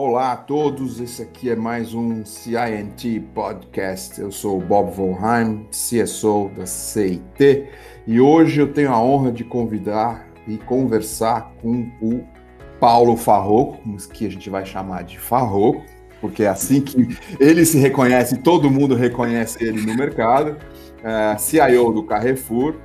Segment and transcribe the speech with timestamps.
[0.00, 4.20] Olá a todos, esse aqui é mais um CINT Podcast.
[4.20, 7.66] Eu sou o Bob Volheim, CSO da CIT,
[8.06, 12.24] e hoje eu tenho a honra de convidar e conversar com o
[12.78, 13.80] Paulo Farroco,
[14.12, 15.82] que a gente vai chamar de Farroco,
[16.20, 20.58] porque é assim que ele se reconhece, todo mundo reconhece ele no mercado,
[21.02, 22.76] é, CIO do Carrefour,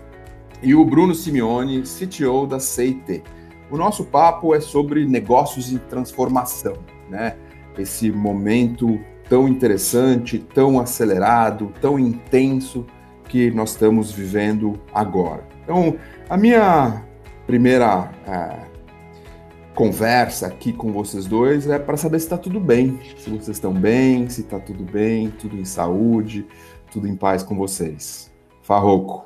[0.64, 3.22] e o Bruno Simeone, CTO da CIT.
[3.70, 6.74] O nosso papo é sobre negócios em transformação
[7.10, 7.36] né?
[7.78, 12.86] Esse momento tão interessante, tão acelerado, tão intenso
[13.28, 15.44] que nós estamos vivendo agora.
[15.64, 15.98] Então,
[16.30, 17.04] a minha
[17.48, 18.74] primeira é,
[19.74, 23.74] conversa aqui com vocês dois é para saber se está tudo bem, se vocês estão
[23.74, 26.46] bem, se está tudo bem, tudo em saúde,
[26.92, 28.32] tudo em paz com vocês.
[28.62, 29.26] Farroco.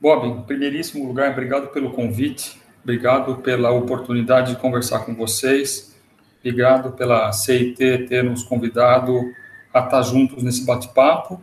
[0.00, 5.97] Bob, em primeiríssimo lugar, obrigado pelo convite, obrigado pela oportunidade de conversar com vocês.
[6.48, 9.34] Obrigado pela CIT ter nos convidado
[9.72, 11.38] a estar juntos nesse bate-papo.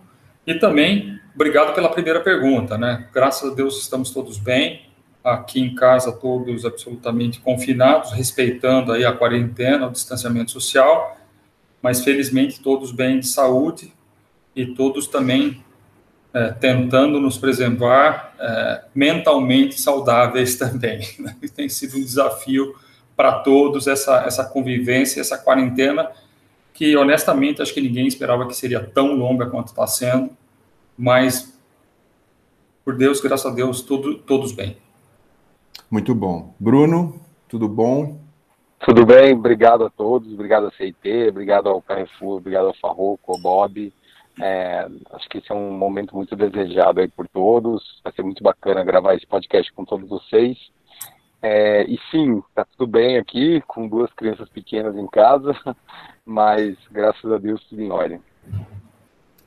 [0.47, 3.07] E também, obrigado pela primeira pergunta, né?
[3.13, 4.89] Graças a Deus estamos todos bem,
[5.23, 11.15] aqui em casa todos absolutamente confinados, respeitando aí a quarentena, o distanciamento social,
[11.83, 13.93] mas felizmente todos bem de saúde
[14.55, 15.63] e todos também
[16.33, 20.99] é, tentando nos preservar é, mentalmente saudáveis também.
[21.19, 21.35] Né?
[21.55, 22.73] Tem sido um desafio
[23.16, 26.11] para todos essa, essa convivência, essa quarentena,
[26.73, 30.30] que honestamente acho que ninguém esperava que seria tão longa quanto está sendo,
[30.97, 31.58] mas
[32.83, 34.77] por Deus, graças a Deus, tudo, todos bem.
[35.89, 36.53] Muito bom.
[36.59, 38.19] Bruno, tudo bom?
[38.80, 43.39] Tudo bem, obrigado a todos, obrigado a CIT, obrigado ao Carrefour, obrigado ao Farroco, ao
[43.39, 43.91] Bob.
[44.39, 48.02] É, acho que esse é um momento muito desejado aí por todos.
[48.03, 50.58] Vai ser muito bacana gravar esse podcast com todos vocês.
[51.47, 55.55] É, e sim, tá tudo bem aqui, com duas crianças pequenas em casa,
[56.25, 58.19] mas graças a Deus tudo em ordem.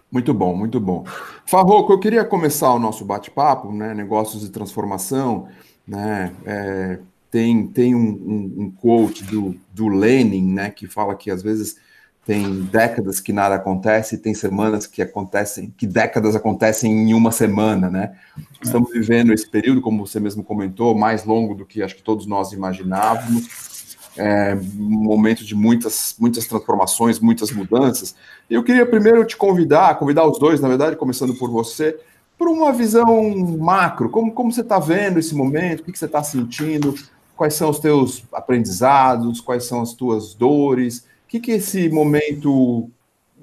[0.08, 1.05] Muito bom, muito bom.
[1.44, 3.95] Farroco, eu queria começar o nosso bate-papo, né?
[3.95, 5.48] Negócios de transformação,
[5.84, 6.33] né?
[6.46, 7.00] É,
[7.33, 10.70] tem tem um, um, um, quote do, do Lenin, né?
[10.70, 11.80] Que fala que às vezes
[12.28, 17.89] tem décadas que nada acontece, tem semanas que acontecem, que décadas acontecem em uma semana,
[17.89, 18.18] né?
[18.62, 22.27] Estamos vivendo esse período, como você mesmo comentou, mais longo do que acho que todos
[22.27, 23.96] nós imaginávamos.
[24.14, 28.14] É um momento de muitas, muitas transformações, muitas mudanças.
[28.50, 31.98] Eu queria primeiro te convidar, convidar os dois, na verdade, começando por você,
[32.36, 34.11] por uma visão macro.
[34.11, 35.80] Como, como você está vendo esse momento?
[35.80, 36.94] O que, que você está sentindo?
[37.34, 39.40] Quais são os teus aprendizados?
[39.40, 41.08] Quais são as tuas dores?
[41.28, 42.90] O que, que esse momento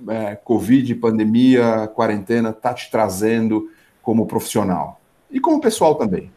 [0.09, 3.69] é, Covid, pandemia, quarentena está te trazendo
[4.01, 4.99] como profissional?
[5.29, 6.31] E como pessoal também?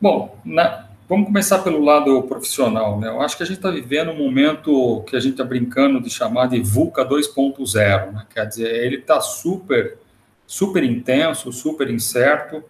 [0.00, 3.00] Bom, na, vamos começar pelo lado profissional.
[3.00, 3.08] Né?
[3.08, 6.08] Eu acho que a gente está vivendo um momento que a gente está brincando de
[6.08, 8.12] chamar de VUCA 2.0.
[8.12, 8.26] Né?
[8.32, 9.98] Quer dizer, ele está super,
[10.46, 12.62] super intenso, super incerto.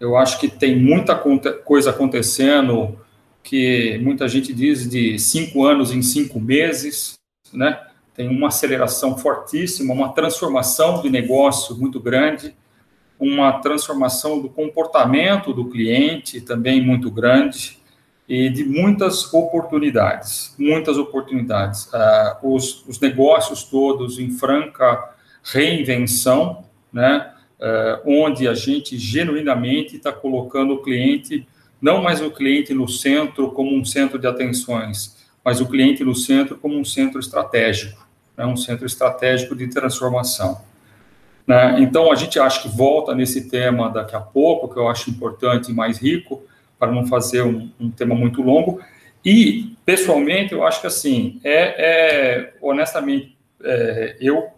[0.00, 1.14] Eu acho que tem muita
[1.64, 2.98] coisa acontecendo
[3.46, 7.14] que muita gente diz de cinco anos em cinco meses,
[7.52, 7.80] né?
[8.12, 12.56] Tem uma aceleração fortíssima, uma transformação de negócio muito grande,
[13.20, 17.78] uma transformação do comportamento do cliente também muito grande
[18.28, 21.86] e de muitas oportunidades, muitas oportunidades.
[21.86, 25.14] Uh, os, os, negócios todos em franca
[25.44, 27.32] reinvenção, né?
[27.60, 31.46] Uh, onde a gente genuinamente está colocando o cliente
[31.80, 36.14] não mais o cliente no centro como um centro de atenções, mas o cliente no
[36.14, 38.06] centro como um centro estratégico,
[38.36, 40.60] né, um centro estratégico de transformação.
[41.46, 41.80] Né?
[41.80, 45.70] Então, a gente acha que volta nesse tema daqui a pouco, que eu acho importante
[45.70, 46.42] e mais rico,
[46.78, 48.80] para não fazer um, um tema muito longo.
[49.24, 54.48] E, pessoalmente, eu acho que, assim, é, é honestamente, é, eu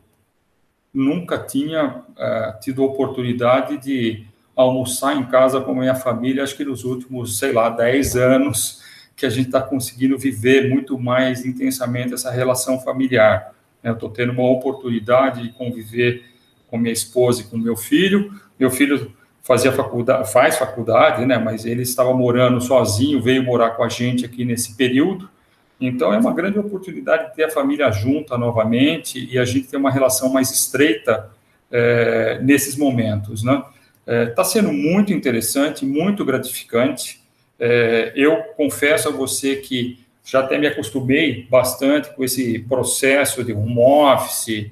[0.93, 4.27] nunca tinha é, tido oportunidade de
[4.59, 8.83] almoçar em casa com a minha família, acho que nos últimos, sei lá, 10 anos,
[9.15, 13.55] que a gente está conseguindo viver muito mais intensamente essa relação familiar.
[13.85, 16.25] Eu estou tendo uma oportunidade de conviver
[16.67, 18.33] com minha esposa e com meu filho.
[18.59, 19.13] Meu filho
[19.43, 21.39] fazia faculdade, faz faculdade, né?
[21.39, 25.31] Mas ele estava morando sozinho, veio morar com a gente aqui nesse período.
[25.81, 29.77] Então é uma grande oportunidade de ter a família junta novamente e a gente ter
[29.77, 31.31] uma relação mais estreita
[31.71, 33.63] é, nesses momentos, né?
[34.09, 37.23] Está é, sendo muito interessante, muito gratificante.
[37.61, 43.53] É, eu confesso a você que já até me acostumei bastante com esse processo de
[43.53, 44.71] home office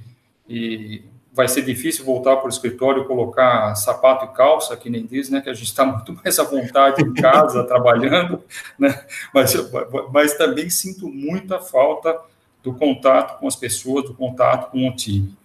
[0.49, 1.03] e
[1.37, 5.43] vai ser difícil voltar para o escritório colocar sapato e calça, que nem diz, né?
[5.43, 8.43] Que a gente está muito mais à vontade em casa, trabalhando,
[8.79, 9.05] né?
[9.35, 9.55] Mas,
[10.11, 12.19] mas também sinto muita falta
[12.63, 15.37] do contato com as pessoas, do contato com o time.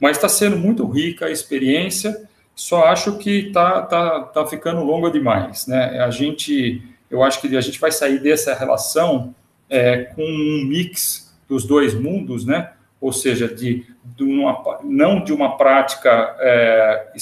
[0.00, 2.28] Mas está sendo muito rica a experiência,
[2.60, 5.98] só acho que está tá, tá ficando longa demais, né?
[6.00, 9.34] A gente, eu acho que a gente vai sair dessa relação
[9.68, 12.72] é, com um mix dos dois mundos, né?
[13.00, 17.12] ou seja, de, de uma, não de uma prática é,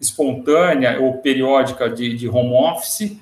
[0.00, 3.18] espontânea ou periódica de, de, home office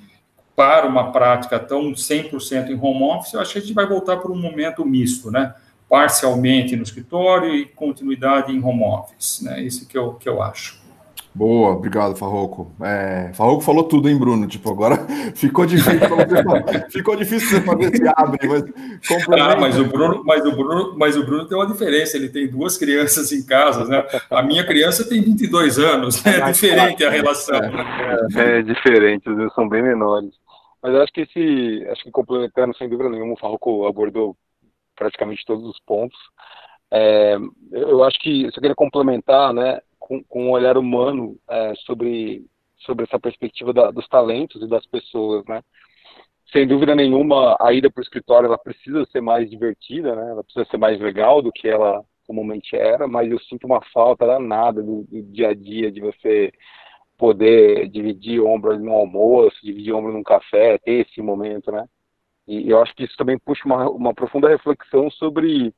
[0.54, 4.18] para uma prática tão 100% em home office, eu acho que a gente vai voltar
[4.18, 5.54] para um momento misto, né?
[5.88, 9.60] Parcialmente no escritório e continuidade em home office, né?
[9.60, 10.77] Isso que eu, que eu acho.
[11.38, 12.72] Boa, obrigado, Farroco.
[12.82, 14.48] É, Farroco falou tudo, hein, Bruno?
[14.48, 14.96] Tipo, agora
[15.36, 18.64] ficou difícil você, ficou difícil você fazer esse abre, mas
[19.40, 22.48] Ah, mas o Bruno, mas o Bruno, mas o Bruno tem uma diferença, ele tem
[22.48, 24.04] duas crianças em casa, né?
[24.28, 26.40] A minha criança tem 22 anos, né?
[26.40, 27.60] é diferente a relação.
[28.36, 30.34] É, é diferente, os são bem menores.
[30.82, 34.36] Mas eu acho que esse, acho que complementando sem dúvida nenhuma, o Farroco abordou
[34.96, 36.18] praticamente todos os pontos.
[36.90, 37.36] É,
[37.70, 39.78] eu acho que eu só queria complementar, né?
[40.08, 42.46] Com, com um olhar humano é, sobre,
[42.78, 45.62] sobre essa perspectiva da, dos talentos e das pessoas, né?
[46.50, 50.30] Sem dúvida nenhuma, a ida para o escritório ela precisa ser mais divertida, né?
[50.30, 54.26] Ela precisa ser mais legal do que ela comumente era, mas eu sinto uma falta
[54.26, 56.50] danada do, do dia a dia de você
[57.18, 61.84] poder dividir ombro no almoço, dividir ombro num café, ter esse momento, né?
[62.46, 65.74] E eu acho que isso também puxa uma, uma profunda reflexão sobre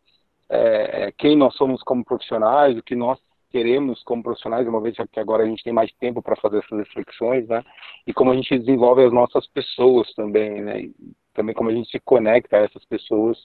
[0.48, 3.18] é, quem nós somos como profissionais, o que nós
[3.50, 6.78] queremos como profissionais, uma vez que agora a gente tem mais tempo para fazer essas
[6.78, 7.62] reflexões, né?
[8.06, 10.80] E como a gente desenvolve as nossas pessoas também, né?
[10.82, 10.94] E
[11.34, 13.38] também como a gente se conecta a essas pessoas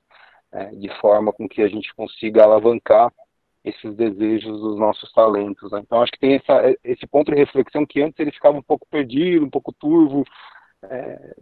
[0.52, 3.12] é, de forma com que a gente consiga alavancar
[3.64, 5.72] esses desejos dos nossos talentos.
[5.72, 5.82] Né?
[5.84, 8.88] Então acho que tem essa, esse ponto de reflexão que antes ele ficava um pouco
[8.90, 10.24] perdido, um pouco turvo,
[10.84, 11.36] é,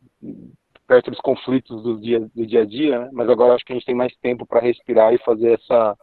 [0.88, 3.10] perto dos conflitos do dia, do dia a dia, né?
[3.12, 5.98] mas agora acho que a gente tem mais tempo para respirar e fazer essa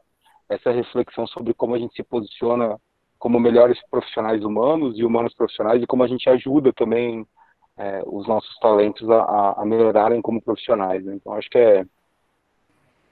[0.50, 2.76] essa reflexão sobre como a gente se posiciona
[3.18, 7.24] como melhores profissionais humanos e humanos profissionais e como a gente ajuda também
[7.76, 11.04] é, os nossos talentos a, a, melhorarem como profissionais.
[11.04, 11.14] Né?
[11.14, 11.84] Então, acho que é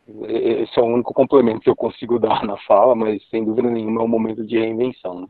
[0.09, 4.01] esse é o único complemento que eu consigo dar na fala, mas sem dúvida nenhuma
[4.01, 5.21] é um momento de reinvenção.
[5.21, 5.27] Né?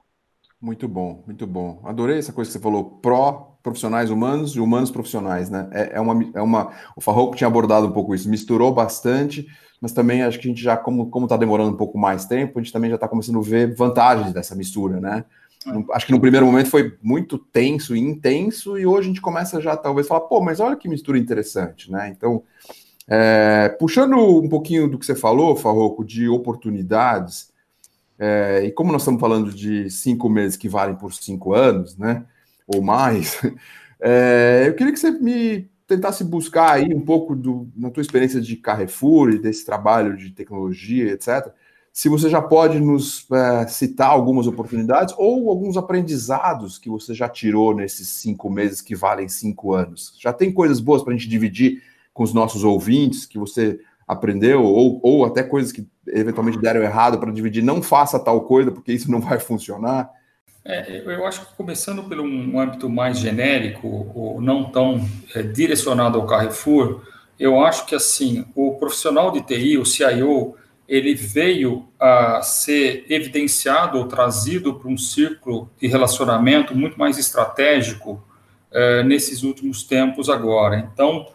[0.60, 1.80] Muito bom, muito bom.
[1.84, 5.68] Adorei essa coisa que você falou, pró-profissionais humanos e humanos profissionais, né?
[5.70, 6.72] É, é, uma, é uma.
[6.96, 9.46] O Farroco tinha abordado um pouco isso, misturou bastante,
[9.80, 12.62] mas também acho que a gente já, como está demorando um pouco mais tempo, a
[12.62, 15.24] gente também já está começando a ver vantagens dessa mistura, né?
[15.64, 15.94] É.
[15.94, 19.60] Acho que no primeiro momento foi muito tenso e intenso, e hoje a gente começa
[19.60, 22.08] já talvez falar, pô, mas olha que mistura interessante, né?
[22.08, 22.42] Então,
[23.06, 27.56] é, puxando um pouquinho do que você falou, Farroco, de oportunidades.
[28.18, 32.24] É, e como nós estamos falando de cinco meses que valem por cinco anos, né?
[32.66, 33.40] Ou mais,
[34.00, 38.40] é, eu queria que você me tentasse buscar aí um pouco do, na tua experiência
[38.40, 41.48] de Carrefour e desse trabalho de tecnologia, etc.
[41.90, 47.28] Se você já pode nos é, citar algumas oportunidades ou alguns aprendizados que você já
[47.28, 50.14] tirou nesses cinco meses que valem cinco anos.
[50.20, 51.82] Já tem coisas boas para a gente dividir
[52.12, 57.18] com os nossos ouvintes que você aprendeu, ou, ou até coisas que eventualmente deram errado
[57.18, 60.10] para dividir, não faça tal coisa, porque isso não vai funcionar.
[60.64, 66.18] É, eu acho que começando pelo um âmbito mais genérico, ou não tão é, direcionado
[66.18, 67.02] ao Carrefour,
[67.38, 70.56] eu acho que assim o profissional de TI, o CIO,
[70.88, 78.22] ele veio a ser evidenciado ou trazido para um círculo de relacionamento muito mais estratégico
[78.72, 80.78] é, nesses últimos tempos agora.
[80.78, 81.26] Então,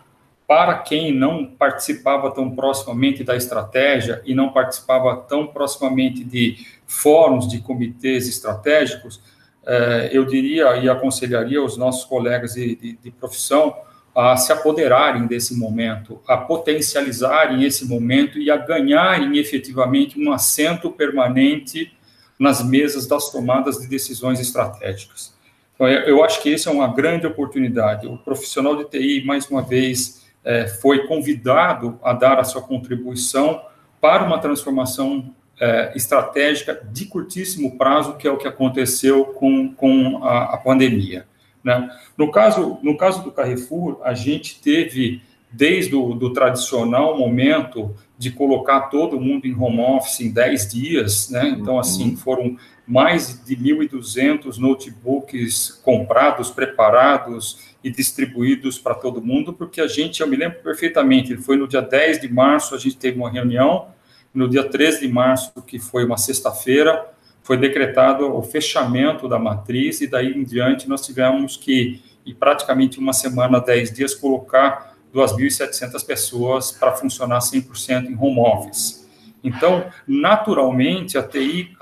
[0.53, 7.48] para quem não participava tão proximamente da estratégia e não participava tão proximamente de fóruns
[7.48, 9.19] de comitês estratégicos,
[9.65, 13.75] eh, eu diria e aconselharia os nossos colegas de, de, de profissão
[14.15, 20.91] a se apoderarem desse momento, a potencializarem esse momento e a ganharem efetivamente um assento
[20.91, 21.91] permanente
[22.38, 25.33] nas mesas das tomadas de decisões estratégicas.
[25.74, 28.05] Então, eu acho que essa é uma grande oportunidade.
[28.05, 33.62] O profissional de TI, mais uma vez, é, foi convidado a dar a sua contribuição
[34.01, 40.23] para uma transformação é, estratégica de curtíssimo prazo, que é o que aconteceu com, com
[40.23, 41.25] a, a pandemia.
[41.63, 41.89] Né?
[42.17, 45.21] No, caso, no caso do Carrefour, a gente teve,
[45.51, 51.29] desde o do tradicional momento de colocar todo mundo em home office em 10 dias,
[51.29, 51.55] né?
[51.57, 52.17] então, assim, uhum.
[52.17, 60.21] foram mais de 1.200 notebooks comprados, preparados e distribuídos para todo mundo, porque a gente,
[60.21, 63.87] eu me lembro perfeitamente, foi no dia 10 de março, a gente teve uma reunião,
[64.33, 67.07] no dia 13 de março, que foi uma sexta-feira,
[67.43, 72.99] foi decretado o fechamento da matriz e daí em diante nós tivemos que, em praticamente
[72.99, 79.07] uma semana, 10 dias, colocar 2.700 pessoas para funcionar 100% em home office.
[79.43, 81.75] Então, naturalmente, a TI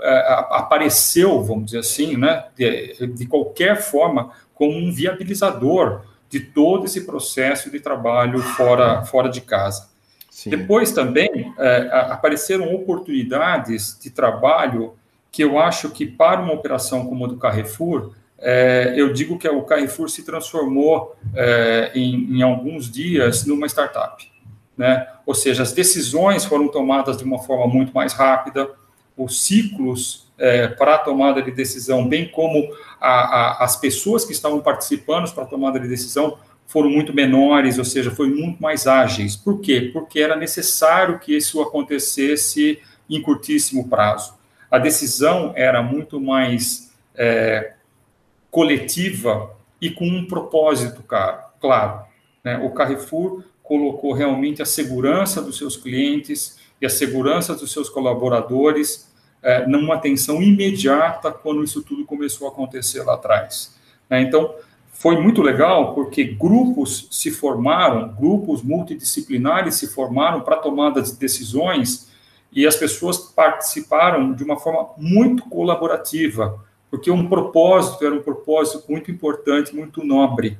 [0.00, 7.06] apareceu, vamos dizer assim, né, de, de qualquer forma, como um viabilizador de todo esse
[7.06, 9.88] processo de trabalho fora, fora de casa.
[10.30, 10.50] Sim.
[10.50, 14.94] Depois também é, apareceram oportunidades de trabalho
[15.32, 19.48] que eu acho que para uma operação como a do Carrefour, é, eu digo que
[19.48, 24.30] o Carrefour se transformou é, em, em, alguns dias numa startup.
[24.76, 25.08] Né?
[25.26, 28.70] Ou seja, as decisões foram tomadas de uma forma muito mais rápida,
[29.18, 34.32] os ciclos é, para a tomada de decisão, bem como a, a, as pessoas que
[34.32, 38.86] estavam participando para a tomada de decisão, foram muito menores, ou seja, foram muito mais
[38.86, 39.34] ágeis.
[39.34, 39.90] Por quê?
[39.92, 44.34] Porque era necessário que isso acontecesse em curtíssimo prazo.
[44.70, 47.72] A decisão era muito mais é,
[48.50, 51.38] coletiva e com um propósito claro.
[51.60, 52.08] claro
[52.44, 52.58] né?
[52.58, 59.07] O Carrefour colocou realmente a segurança dos seus clientes e a segurança dos seus colaboradores
[59.42, 63.74] é, numa atenção imediata quando isso tudo começou a acontecer lá atrás.
[64.08, 64.22] Né?
[64.22, 64.54] Então,
[64.92, 72.08] foi muito legal porque grupos se formaram, grupos multidisciplinares se formaram para tomada de decisões
[72.52, 78.90] e as pessoas participaram de uma forma muito colaborativa, porque um propósito era um propósito
[78.90, 80.58] muito importante, muito nobre.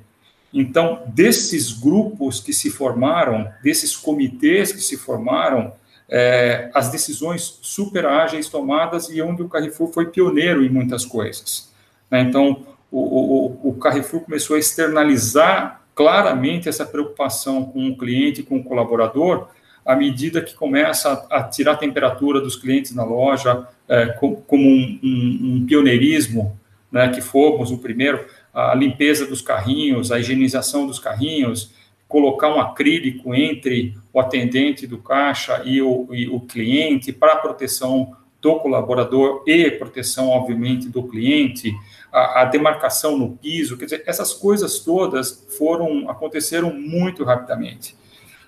[0.52, 5.73] Então, desses grupos que se formaram, desses comitês que se formaram,
[6.08, 11.70] é, as decisões super ágeis tomadas e onde o Carrefour foi pioneiro em muitas coisas.
[12.10, 12.22] Né?
[12.22, 18.56] Então, o, o, o Carrefour começou a externalizar claramente essa preocupação com o cliente, com
[18.56, 19.48] o colaborador,
[19.84, 24.62] à medida que começa a, tirar a temperatura dos clientes na loja, é, com, como
[24.62, 26.58] um, um, um pioneirismo,
[26.90, 31.72] né, que fomos o primeiro, a limpeza dos carrinhos, a higienização dos carrinhos,
[32.06, 38.16] colocar um acrílico entre o atendente do caixa e o, e o cliente para proteção
[38.40, 41.72] do colaborador e proteção, obviamente, do cliente,
[42.12, 47.96] a, a, demarcação no piso, quer dizer, essas coisas todas foram aconteceram muito rapidamente.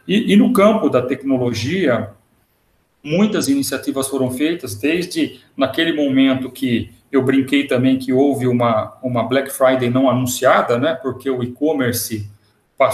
[0.06, 2.10] E, e no campo da tecnologia,
[3.02, 9.22] muitas iniciativas foram feitas, desde naquele momento que eu brinquei também que houve uma, uma
[9.22, 12.28] Black Friday não anunciada, né, porque o e-commerce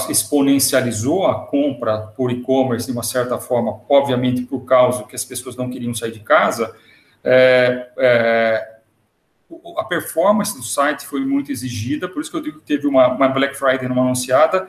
[0.09, 5.55] exponencializou a compra por e-commerce de uma certa forma, obviamente por causa que as pessoas
[5.55, 6.75] não queriam sair de casa,
[7.23, 8.77] é, é,
[9.77, 13.09] a performance do site foi muito exigida, por isso que eu digo que teve uma,
[13.09, 14.69] uma Black Friday não anunciada,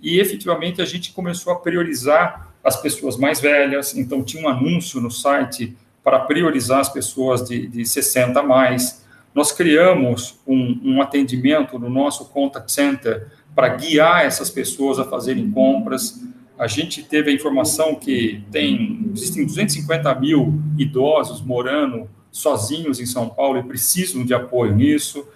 [0.00, 5.00] e efetivamente a gente começou a priorizar as pessoas mais velhas, então tinha um anúncio
[5.00, 9.04] no site para priorizar as pessoas de, de 60 a mais.
[9.34, 15.50] Nós criamos um, um atendimento no nosso contact center para guiar essas pessoas a fazerem
[15.50, 16.22] compras.
[16.56, 23.28] A gente teve a informação que tem existem 250 mil idosos morando sozinhos em São
[23.28, 25.26] Paulo e precisam de apoio nisso.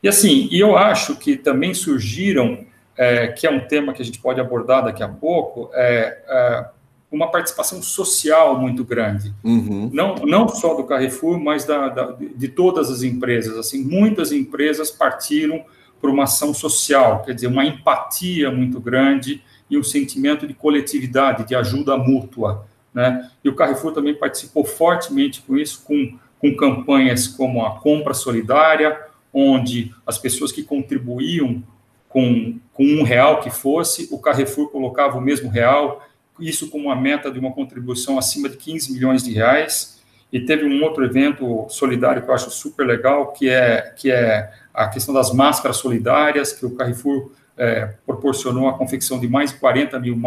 [0.00, 2.64] E assim, e eu acho que também surgiram,
[2.96, 6.66] é, que é um tema que a gente pode abordar daqui a pouco, é, é
[7.10, 9.34] uma participação social muito grande.
[9.42, 9.90] Uhum.
[9.92, 13.58] Não, não só do Carrefour, mas da, da, de todas as empresas.
[13.58, 15.64] Assim, muitas empresas partiram
[16.02, 21.46] para uma ação social, quer dizer, uma empatia muito grande e um sentimento de coletividade,
[21.46, 22.66] de ajuda mútua.
[22.92, 23.30] Né?
[23.42, 29.00] E o Carrefour também participou fortemente com isso, com com campanhas como a compra solidária,
[29.32, 31.62] onde as pessoas que contribuíam
[32.08, 36.04] com, com um real que fosse, o Carrefour colocava o mesmo real,
[36.40, 40.02] isso como uma meta de uma contribuição acima de 15 milhões de reais.
[40.32, 44.50] E teve um outro evento solidário que eu acho super legal, que é, que é
[44.72, 49.58] a questão das máscaras solidárias, que o Carrefour é, proporcionou a confecção de mais de
[49.58, 50.18] 40 mil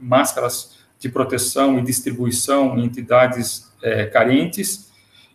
[0.00, 4.90] máscaras de proteção e distribuição em entidades é, carentes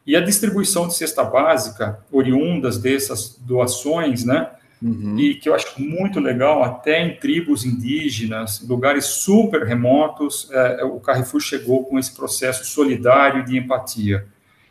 [0.06, 4.50] e a distribuição de cesta básica, oriundas dessas doações, né?
[4.82, 5.20] Uhum.
[5.20, 11.00] E que eu acho muito legal, até em tribos indígenas, lugares super remotos, é, o
[11.00, 14.26] Carrefour chegou com esse processo solidário de empatia.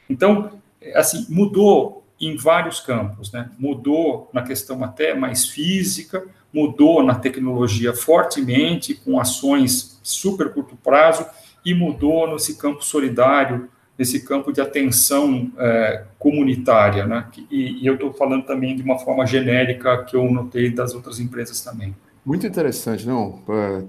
[0.08, 0.50] Então,
[0.94, 3.50] assim, mudou em vários campos, né?
[3.58, 6.22] Mudou na questão até mais física,
[6.52, 11.24] mudou na tecnologia fortemente, com ações super curto prazo,
[11.64, 17.26] e mudou nesse campo solidário, nesse campo de atenção é, comunitária, né?
[17.50, 21.20] E, e eu estou falando também de uma forma genérica que eu notei das outras
[21.20, 21.94] empresas também.
[22.24, 23.40] Muito interessante, não?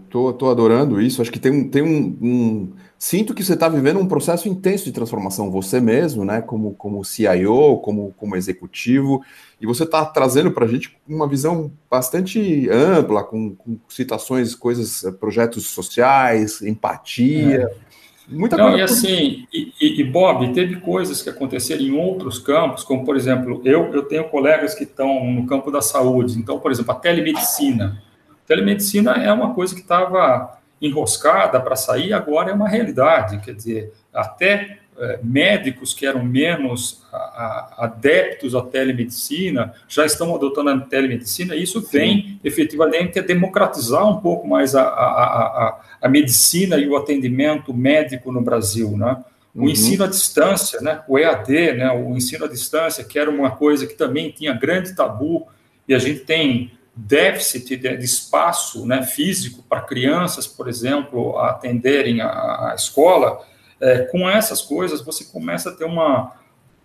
[0.06, 1.22] Estou tô, adorando isso.
[1.22, 2.74] Acho que tem um, tem um, um...
[2.98, 6.42] sinto que você está vivendo um processo intenso de transformação, você mesmo, né?
[6.42, 9.22] Como, como CIO, como, como executivo,
[9.60, 15.04] e você está trazendo para a gente uma visão bastante ampla, com, com, citações, coisas,
[15.20, 17.70] projetos sociais, empatia.
[17.70, 17.92] É.
[18.30, 18.80] Muita Não, coisa.
[18.80, 23.62] E assim, e, e, Bob, teve coisas que aconteceram em outros campos, como por exemplo,
[23.66, 28.02] eu, eu tenho colegas que estão no campo da saúde, então, por exemplo, a telemedicina.
[28.52, 33.40] Telemedicina é uma coisa que estava enroscada para sair, agora é uma realidade.
[33.40, 40.36] Quer dizer, até é, médicos que eram menos a, a, adeptos à telemedicina já estão
[40.36, 46.10] adotando a telemedicina, e isso vem efetivamente a democratizar um pouco mais a, a, a,
[46.10, 48.98] medicina e o atendimento médico no Brasil.
[48.98, 49.16] Né?
[49.56, 49.70] O uhum.
[49.70, 51.02] ensino à distância, né?
[51.08, 51.90] o EAD, né?
[51.90, 55.48] o ensino à distância, que era uma coisa que também tinha grande tabu,
[55.88, 62.22] e a gente tem déficit de, de espaço né, físico para crianças, por exemplo, atenderem
[62.22, 63.40] a, a escola,
[63.80, 66.34] é, com essas coisas você começa a ter uma,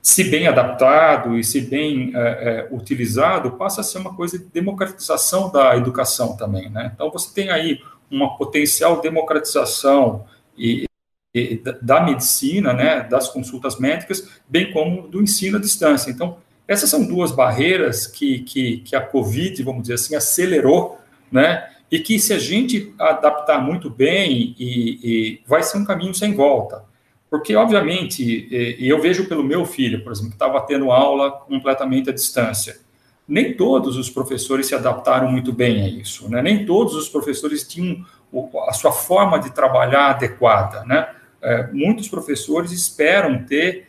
[0.07, 4.45] se bem adaptado e se bem é, é, utilizado, passa a ser uma coisa de
[4.45, 6.93] democratização da educação também, né?
[6.95, 10.25] Então você tem aí uma potencial democratização
[10.57, 10.87] e,
[11.35, 16.11] e da medicina, né, das consultas médicas, bem como do ensino à distância.
[16.11, 20.99] Então essas são duas barreiras que, que, que a Covid, vamos dizer assim, acelerou,
[21.30, 21.68] né?
[21.90, 26.35] E que se a gente adaptar muito bem, e, e vai ser um caminho sem
[26.35, 26.85] volta.
[27.30, 32.11] Porque, obviamente, e eu vejo pelo meu filho, por exemplo, que estava tendo aula completamente
[32.11, 32.78] à distância.
[33.28, 36.40] Nem todos os professores se adaptaram muito bem a isso, né?
[36.40, 38.04] Nem todos os professores tinham
[38.68, 41.08] a sua forma de trabalhar adequada, né?
[41.42, 43.88] É, muitos professores esperam ter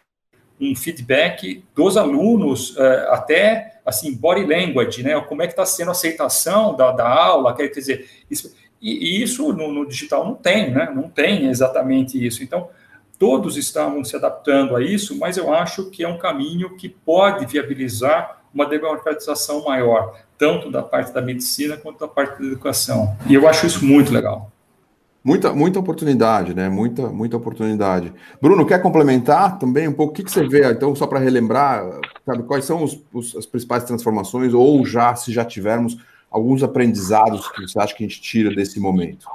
[0.59, 5.19] um feedback dos alunos, uh, até assim, body language, né?
[5.21, 9.23] Como é que está sendo a aceitação da, da aula, quer dizer, isso, e, e
[9.23, 10.91] isso no, no, digital não tem, né?
[10.93, 12.43] Não tem exatamente isso.
[12.43, 12.69] Então,
[13.17, 17.45] todos estavam se adaptando a isso, mas eu acho que é um caminho que pode
[17.45, 23.15] viabilizar uma democratização maior, tanto da parte da medicina quanto da parte da educação.
[23.27, 24.51] E eu acho isso muito legal.
[25.27, 26.69] Muita, muita oportunidade, né?
[26.69, 28.13] Muita, muita oportunidade.
[28.41, 30.13] Bruno, quer complementar também um pouco?
[30.13, 30.71] O que, que você vê?
[30.71, 31.83] Então, só para relembrar,
[32.25, 35.97] sabe, quais são os, os, as principais transformações, ou já, se já tivermos,
[36.31, 39.27] alguns aprendizados que você acha que a gente tira desse momento?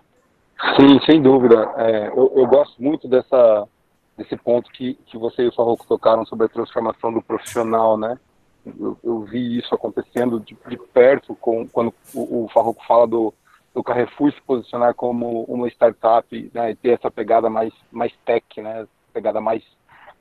[0.76, 1.70] Sim, sem dúvida.
[1.76, 3.68] É, eu, eu, gosto muito dessa,
[4.16, 8.18] desse ponto que, que você e o Farroco tocaram sobre a transformação do profissional, né?
[8.64, 13.34] Eu, eu vi isso acontecendo de, de perto com, quando o, o Farroco fala do
[13.74, 18.44] do Carrefour se posicionar como uma startup né, e ter essa pegada mais, mais tech,
[18.60, 19.62] né, pegada mais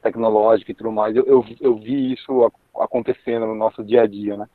[0.01, 1.15] tecnológica e tudo mais.
[1.15, 4.37] Eu, eu, eu vi isso acontecendo no nosso dia a dia.
[4.37, 4.47] Né?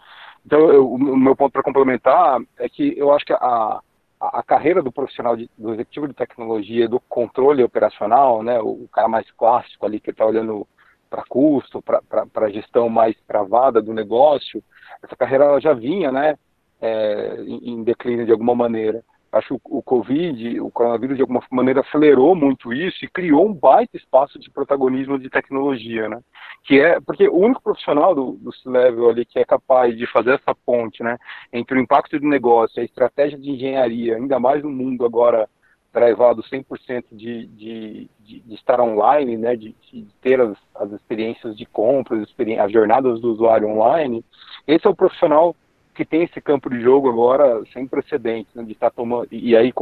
[0.44, 3.80] Então, eu, o meu ponto para complementar é que eu acho que a,
[4.20, 8.88] a, carreira do profissional, de, do executivo de tecnologia, do controle operacional, né, o, o
[8.88, 10.66] cara mais clássico ali que está olhando
[11.08, 12.00] para custo, para
[12.34, 14.62] a gestão mais travada do negócio,
[15.02, 16.36] essa carreira ela já vinha, né,
[16.80, 19.02] é, em declínio de alguma maneira.
[19.32, 23.52] Acho que o Covid, o coronavírus, de alguma maneira acelerou muito isso e criou um
[23.52, 26.20] baita espaço de protagonismo de tecnologia, né?
[26.64, 30.34] Que é, porque o único profissional do, do C-Level ali que é capaz de fazer
[30.34, 31.18] essa ponte, né?
[31.52, 35.48] Entre o impacto do negócio, a estratégia de engenharia, ainda mais no mundo agora
[35.92, 39.56] drivado 100% de, de, de, de, estar online, né?
[39.56, 44.24] De, de ter as, as experiências de compra, as, as jornadas do usuário online,
[44.66, 45.54] esse é o profissional
[45.96, 49.72] que tem esse campo de jogo agora sem precedentes, né, de estar tomando, e aí,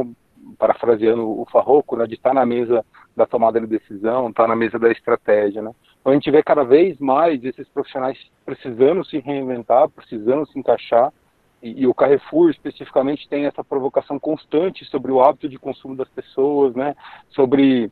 [0.57, 4.79] parafraseando o Farroco, né, de estar na mesa da tomada de decisão, estar na mesa
[4.79, 5.71] da estratégia, né.
[5.99, 11.11] Então a gente vê cada vez mais esses profissionais precisando se reinventar, precisando se encaixar,
[11.61, 16.09] e, e o Carrefour especificamente tem essa provocação constante sobre o hábito de consumo das
[16.09, 16.95] pessoas, né,
[17.29, 17.91] sobre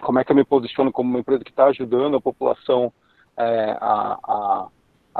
[0.00, 2.92] como é que eu me posiciono como uma empresa que está ajudando a população
[3.36, 4.66] é, a a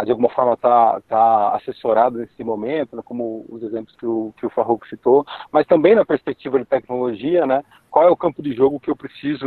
[0.02, 4.44] de alguma forma está tá assessorado nesse momento, né, como os exemplos que o, que
[4.44, 8.52] o Farrouk citou, mas também na perspectiva de tecnologia, né, qual é o campo de
[8.52, 9.46] jogo que eu preciso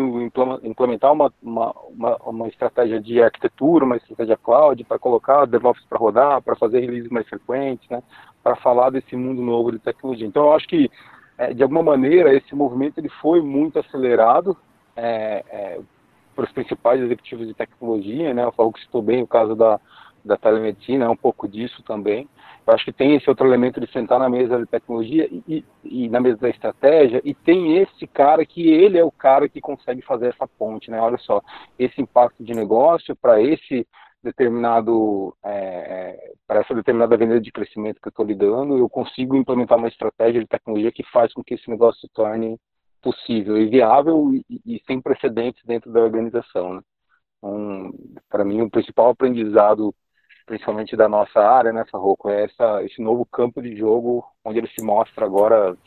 [0.64, 5.98] implementar uma, uma, uma, uma estratégia de arquitetura, uma estratégia cloud, para colocar DevOps para
[5.98, 8.02] rodar, para fazer releases mais frequentes, né,
[8.42, 10.26] para falar desse mundo novo de tecnologia.
[10.26, 10.90] Então, eu acho que,
[11.38, 14.56] é, de alguma maneira, esse movimento ele foi muito acelerado,
[14.96, 15.80] é, é,
[16.34, 18.46] para os principais executivos de tecnologia, né?
[18.46, 19.80] O Farrouk citou bem o caso da,
[20.28, 22.30] da telemedicina, é um pouco disso também.
[22.66, 25.66] Eu acho que tem esse outro elemento de sentar na mesa de tecnologia e, e,
[25.84, 29.62] e, na mesa da estratégia, e tem esse cara que ele é o cara que
[29.62, 31.00] consegue fazer essa ponte, né?
[31.00, 31.42] Olha só,
[31.80, 33.88] esse impacto de negócio para esse
[34.22, 39.36] determinado é, é para essa determinada avenida de crescimento que eu estou lidando, eu consigo
[39.36, 42.60] implementar uma estratégia de tecnologia que faz com que esse negócio se torne
[43.02, 46.76] possível e viável e, e sem precedentes dentro da organização.
[46.76, 46.82] Né?
[47.38, 47.94] Então,
[48.30, 49.94] para mim, o principal aprendizado,
[50.48, 54.58] principalmente da nossa área, nessa né, Rocco, é essa, esse novo campo de jogo onde
[54.58, 55.78] ele se mostra agora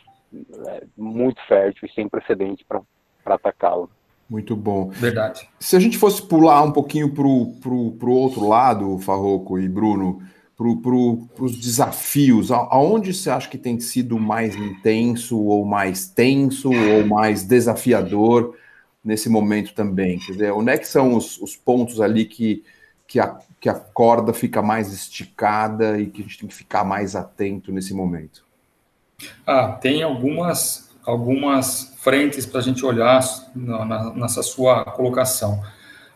[0.69, 2.83] é, muito fértil e sem precedente para
[3.25, 3.91] atacá-lo.
[4.29, 4.91] Muito bom.
[4.91, 5.49] Verdade.
[5.59, 10.23] Se a gente fosse pular um pouquinho para o outro lado, Farroco e Bruno,
[10.57, 17.05] para os desafios, aonde você acha que tem sido mais intenso, ou mais tenso, ou
[17.05, 18.55] mais desafiador
[19.03, 20.19] nesse momento também?
[20.19, 22.63] Quer dizer, onde é que são os, os pontos ali que,
[23.11, 26.85] que, a, que a corda fica mais esticada e que a gente tem que ficar
[26.85, 28.45] mais atento nesse momento?
[29.45, 33.21] Ah, tem algumas algumas frentes para a gente olhar
[33.57, 35.61] na, na, nessa sua colocação.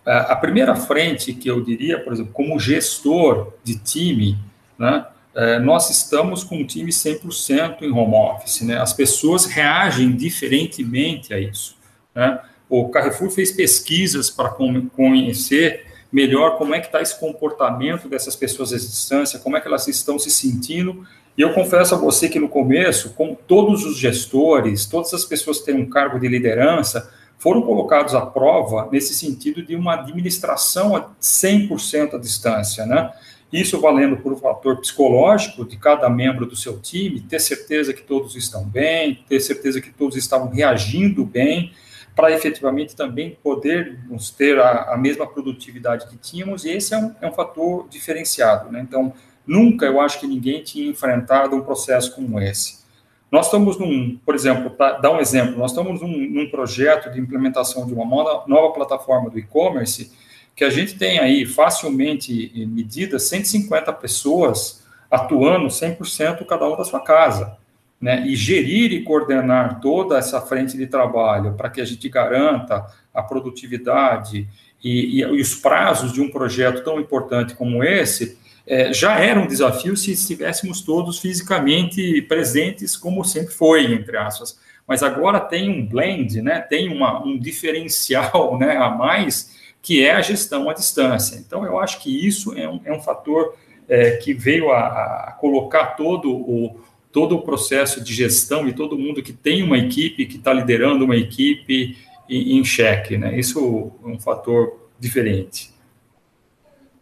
[0.07, 4.38] É, a primeira frente que eu diria, por exemplo, como gestor de time,
[4.78, 5.04] né,
[5.35, 8.61] é, nós estamos com um time 100% em home office.
[8.61, 11.76] Né, as pessoas reagem diferentemente a isso.
[12.14, 12.38] Né.
[12.68, 18.72] O Carrefour fez pesquisas para conhecer melhor como é que está esse comportamento dessas pessoas
[18.72, 21.05] à distância, como é que elas estão se sentindo
[21.37, 25.59] e eu confesso a você que no começo, com todos os gestores, todas as pessoas
[25.59, 30.94] que têm um cargo de liderança, foram colocados à prova nesse sentido de uma administração
[30.94, 33.11] a 100% à distância, né?
[33.53, 38.03] Isso valendo por um fator psicológico de cada membro do seu time, ter certeza que
[38.03, 41.72] todos estão bem, ter certeza que todos estavam reagindo bem,
[42.14, 47.14] para efetivamente também podermos ter a, a, mesma produtividade que tínhamos, e esse é um,
[47.20, 48.81] é um fator diferenciado, né?
[48.81, 49.12] Então,
[49.46, 52.83] Nunca eu acho que ninguém tinha enfrentado um processo como esse.
[53.31, 57.20] Nós estamos num, por exemplo, para dar um exemplo, nós estamos num, num, projeto de
[57.20, 58.05] implementação de uma
[58.46, 60.12] nova plataforma do e-commerce
[60.55, 67.00] que a gente tem aí facilmente medida 150 pessoas atuando 100% cada um da sua
[67.00, 67.57] casa.
[68.05, 72.85] Né, e gerir e coordenar toda essa frente de trabalho para que a gente garanta
[73.14, 74.47] a produtividade
[74.85, 78.37] e, e, e, os prazos de um projeto tão importante como esse,
[78.67, 84.61] é, já era um desafio se estivéssemos todos fisicamente presentes, como sempre foi, entre aspas.
[84.87, 90.12] Mas agora tem um blend, né, tem uma, um diferencial né, a mais, que é
[90.12, 91.37] a gestão à distância.
[91.37, 93.55] Então, eu acho que isso é um, é um fator
[93.88, 96.79] é, que veio a, a, colocar todo o,
[97.14, 101.05] todo o processo de gestão e todo mundo que tem uma equipe, que está liderando
[101.05, 101.96] uma equipe
[102.29, 103.16] em, em xeque.
[103.16, 103.38] Né?
[103.38, 105.72] Isso é um fator diferente.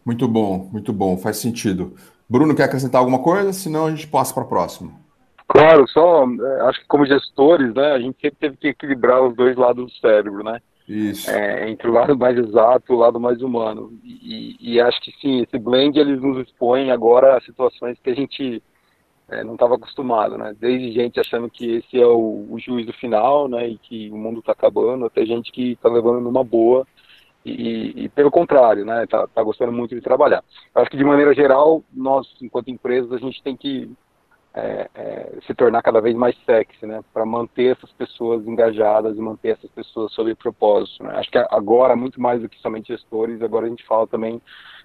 [0.05, 1.95] Muito bom, muito bom, faz sentido.
[2.29, 3.55] Bruno, quer acrescentar alguma coisa?
[3.55, 4.93] Senão a gente passa para a próxima.
[5.49, 9.35] Claro, só é, acho que como gestores, né, a gente sempre teve que equilibrar os
[9.35, 10.61] dois lados do cérebro, né?
[10.87, 11.31] Isso.
[11.31, 13.99] É, entre o lado mais exato e o lado mais humano.
[14.05, 18.15] E, e, acho que sim, esse blend eles nos expõe agora a situações que a
[18.15, 18.63] gente
[19.33, 20.55] é, não estava acostumado, né?
[20.59, 23.69] Desde gente achando que esse é o, o juízo final, né?
[23.69, 26.87] E que o mundo está acabando, até gente que está levando numa boa
[27.45, 30.45] e, e, pelo contrário, né, tá, tá, gostando muito de trabalhar.
[30.75, 33.91] Acho que de maneira geral, nós, enquanto empresas, a gente tem que
[34.55, 39.21] é, é, se tornar cada vez mais sexy, né, para manter essas pessoas engajadas e
[39.21, 41.03] manter essas pessoas sob propósito.
[41.03, 41.15] Né.
[41.17, 44.41] Acho que agora, muito mais do que somente gestores, agora a gente fala também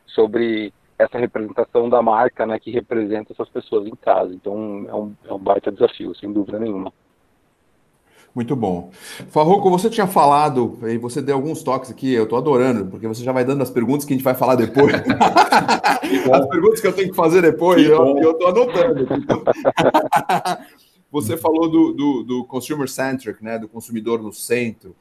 [0.07, 4.33] sobre essa representação da marca, né, que representa essas pessoas em casa.
[4.33, 6.91] Então, é um, é um baita desafio, sem dúvida nenhuma.
[8.37, 8.91] Muito bom.
[9.29, 13.23] Farruco, você tinha falado, e você deu alguns toques aqui, eu estou adorando, porque você
[13.23, 14.93] já vai dando as perguntas que a gente vai falar depois.
[16.31, 19.07] as perguntas que eu tenho que fazer depois, que eu estou anotando.
[21.11, 24.95] você falou do, do, do, consumer centric, né, do consumidor no centro.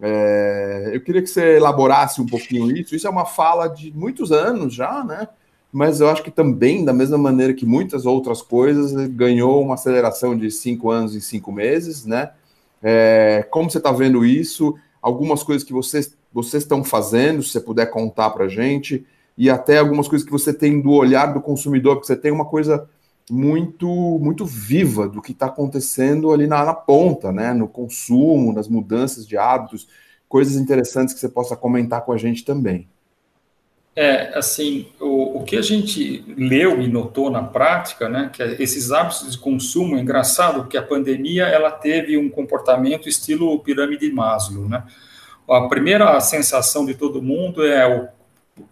[0.00, 2.94] É, eu queria que você elaborasse um pouquinho isso.
[2.94, 5.28] Isso é uma fala de muitos anos já, né?
[5.72, 10.36] Mas eu acho que também, da mesma maneira que muitas outras coisas, ganhou uma aceleração
[10.36, 12.30] de cinco anos e cinco meses, né?
[12.82, 14.76] É, como você está vendo isso?
[15.02, 19.04] Algumas coisas que vocês, vocês estão fazendo, se você puder contar para gente,
[19.36, 22.44] e até algumas coisas que você tem do olhar do consumidor, porque você tem uma
[22.44, 22.88] coisa
[23.30, 23.88] muito
[24.20, 27.52] muito viva do que está acontecendo ali na, na, ponta, né?
[27.52, 29.88] No consumo, nas mudanças de hábitos,
[30.28, 32.88] coisas interessantes que você possa comentar com a gente também.
[33.96, 38.60] É, assim, o, o que a gente leu e notou na prática, né, que é
[38.60, 44.10] esses hábitos de consumo, é engraçado que a pandemia, ela teve um comportamento estilo pirâmide
[44.10, 44.82] Maslow, né?
[45.48, 48.08] A primeira sensação de todo mundo é o,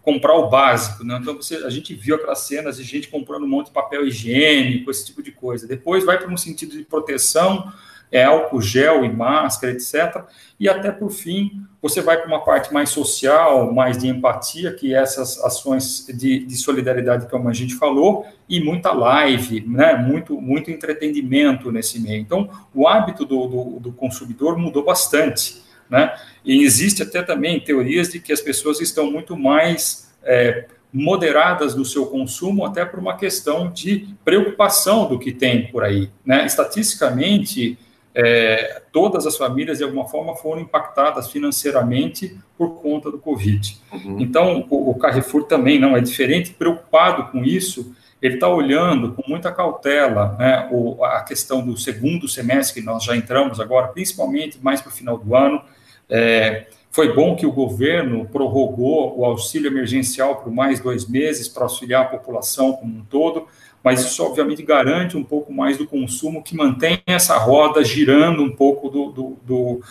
[0.01, 1.19] comprar o básico, né?
[1.21, 4.89] Então, você, a gente viu aquelas cenas de gente comprando um monte de papel higiênico,
[4.89, 5.67] esse tipo de coisa.
[5.67, 7.71] Depois vai para um sentido de proteção,
[8.11, 10.23] é álcool gel e máscara, etc.
[10.59, 14.93] E até por fim, você vai para uma parte mais social, mais de empatia, que
[14.93, 19.95] é essas ações de, de solidariedade, como a gente falou, e muita live, né?
[19.95, 22.21] muito, muito entretenimento nesse meio.
[22.21, 25.63] Então, o hábito do, do, do consumidor mudou bastante.
[25.93, 26.11] Né?
[26.43, 31.85] E existe até também teorias de que as pessoas estão muito mais é, moderadas no
[31.85, 36.09] seu consumo, até por uma questão de preocupação do que tem por aí.
[36.25, 36.47] Né?
[36.47, 37.77] Estatisticamente,
[38.15, 43.77] é, todas as famílias, de alguma forma, foram impactadas financeiramente por conta do Covid.
[43.91, 44.19] Uhum.
[44.19, 49.21] Então, o, o, Carrefour também não é diferente, preocupado com isso, ele está olhando com
[49.29, 54.57] muita cautela né, o, a questão do segundo semestre, que nós já entramos agora, principalmente
[54.59, 55.61] mais para o final do ano.
[56.09, 61.63] É, foi bom que o governo prorrogou o auxílio emergencial por mais dois meses para
[61.63, 63.47] auxiliar a população como um todo,
[63.83, 68.55] mas isso obviamente garante um pouco mais do consumo que mantém essa roda girando um
[68.55, 69.81] pouco do, do, do,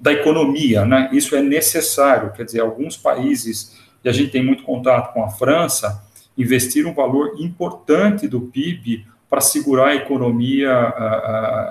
[0.00, 1.10] da economia, né?
[1.12, 5.28] Isso é necessário, quer dizer, alguns países, e a gente tem muito contato com a
[5.28, 6.02] França,
[6.36, 10.72] investiram um valor importante do PIB para segurar a economia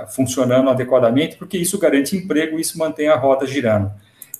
[0.09, 3.91] funcionando adequadamente, porque isso garante emprego e isso mantém a roda girando.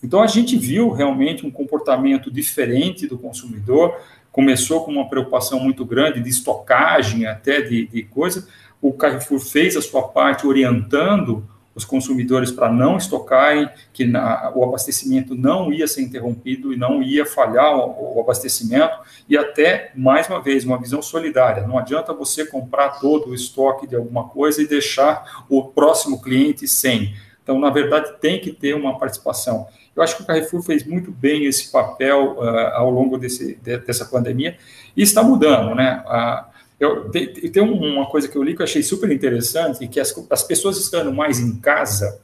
[0.03, 3.97] Então, a gente viu realmente um comportamento diferente do consumidor,
[4.32, 8.47] começou com uma preocupação muito grande de estocagem, até de, de coisa.
[8.80, 11.43] O Carrefour fez a sua parte orientando
[11.77, 17.03] os consumidores para não estocarem, que na, o abastecimento não ia ser interrompido e não
[17.03, 18.97] ia falhar o, o, abastecimento,
[19.29, 21.67] e até, mais uma vez, uma visão solidária.
[21.67, 26.67] Não adianta você comprar todo o estoque de alguma coisa e deixar o próximo cliente
[26.67, 27.13] sem.
[27.43, 29.67] Então, na verdade, tem que ter uma participação.
[29.95, 33.77] Eu acho que o Carrefour fez muito bem esse papel uh, ao longo desse, de,
[33.77, 34.57] dessa pandemia
[34.95, 36.03] e está mudando, né?
[36.07, 39.99] Uh, eu, tem, tem uma coisa que eu li que eu achei super interessante, que
[39.99, 42.21] as, as pessoas estando mais em casa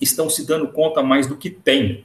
[0.00, 2.04] estão se dando conta mais do que tem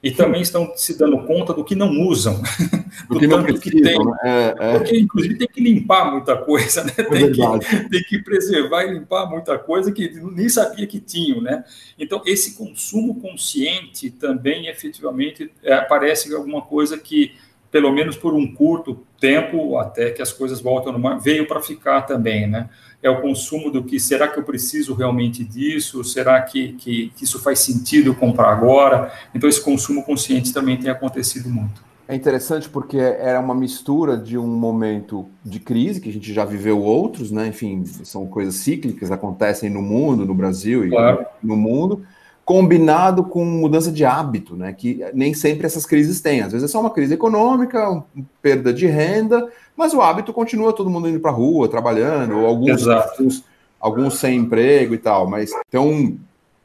[0.00, 2.40] e também estão se dando conta do que não usam,
[3.10, 3.98] do, do tanto que tem.
[3.98, 4.12] Né?
[4.22, 4.78] É, é.
[4.78, 6.92] Porque, inclusive, tem que limpar muita coisa, né?
[6.96, 11.40] É tem, que, tem que preservar e limpar muita coisa que nem sabia que tinham,
[11.40, 11.64] né?
[11.98, 17.34] Então, esse consumo consciente também, efetivamente, é, parece alguma coisa que,
[17.70, 21.60] pelo menos por um curto tempo, até que as coisas voltem ao normal, veio para
[21.60, 22.68] ficar também, né?
[23.02, 26.02] é o consumo do que será que eu preciso realmente disso?
[26.02, 29.12] Será que, que, que isso faz sentido comprar agora?
[29.34, 31.86] Então, esse consumo consciente também tem acontecido muito.
[32.08, 36.44] É interessante porque era uma mistura de um momento de crise, que a gente já
[36.44, 37.46] viveu outros, né?
[37.46, 41.24] Enfim, são coisas cíclicas, acontecem no mundo, no Brasil e claro.
[41.42, 42.04] no mundo,
[42.48, 44.72] combinado com mudança de hábito, né?
[44.72, 46.40] Que nem sempre essas crises têm.
[46.40, 48.02] Às vezes é só uma crise econômica,
[48.40, 52.46] perda de renda, mas o hábito continua todo mundo indo para a rua, trabalhando, ou
[52.46, 53.44] alguns, alguns,
[53.78, 55.28] alguns sem emprego e tal.
[55.28, 56.16] Mas então,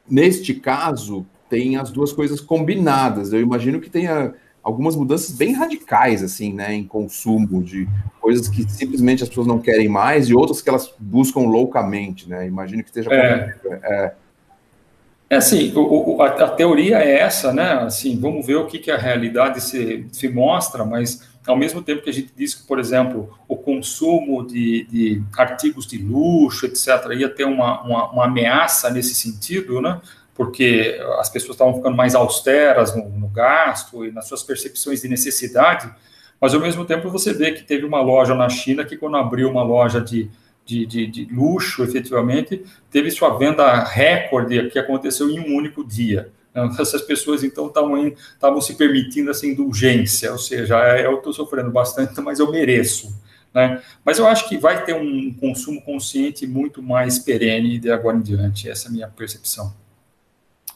[0.09, 3.33] neste caso, tem as duas coisas combinadas.
[3.33, 7.89] Eu imagino que tenha algumas mudanças bem radicais, assim, né, em consumo de
[8.21, 12.47] coisas que simplesmente as pessoas não querem mais e outras que elas buscam loucamente, né?
[12.47, 13.13] Imagino que esteja.
[13.13, 13.53] É.
[13.83, 14.22] é.
[15.33, 17.73] É assim, o, o, a, a, teoria é essa, né?
[17.73, 22.03] Assim, vamos ver o que, que a realidade se, se mostra, mas ao mesmo tempo
[22.03, 26.87] que a gente diz que, por exemplo, o consumo de, de artigos de luxo, etc.,
[27.17, 29.99] ia ter uma, uma, uma, ameaça nesse sentido, né?
[30.35, 35.07] Porque as pessoas estavam ficando mais austeras no, no gasto e nas suas percepções de
[35.07, 35.91] necessidade,
[36.39, 39.49] mas ao mesmo tempo você vê que teve uma loja na China que, quando abriu
[39.49, 40.29] uma loja de
[40.65, 46.31] de, de, de, luxo, efetivamente, teve sua venda recorde que aconteceu em um único dia.
[46.79, 52.19] Essas pessoas, então, estavam se permitindo essa indulgência, ou seja, é, eu estou sofrendo bastante,
[52.21, 53.13] mas eu mereço.
[53.53, 53.81] Né?
[54.03, 58.21] Mas eu acho que vai ter um consumo consciente muito mais perene de agora em
[58.21, 59.73] diante, essa é a minha percepção.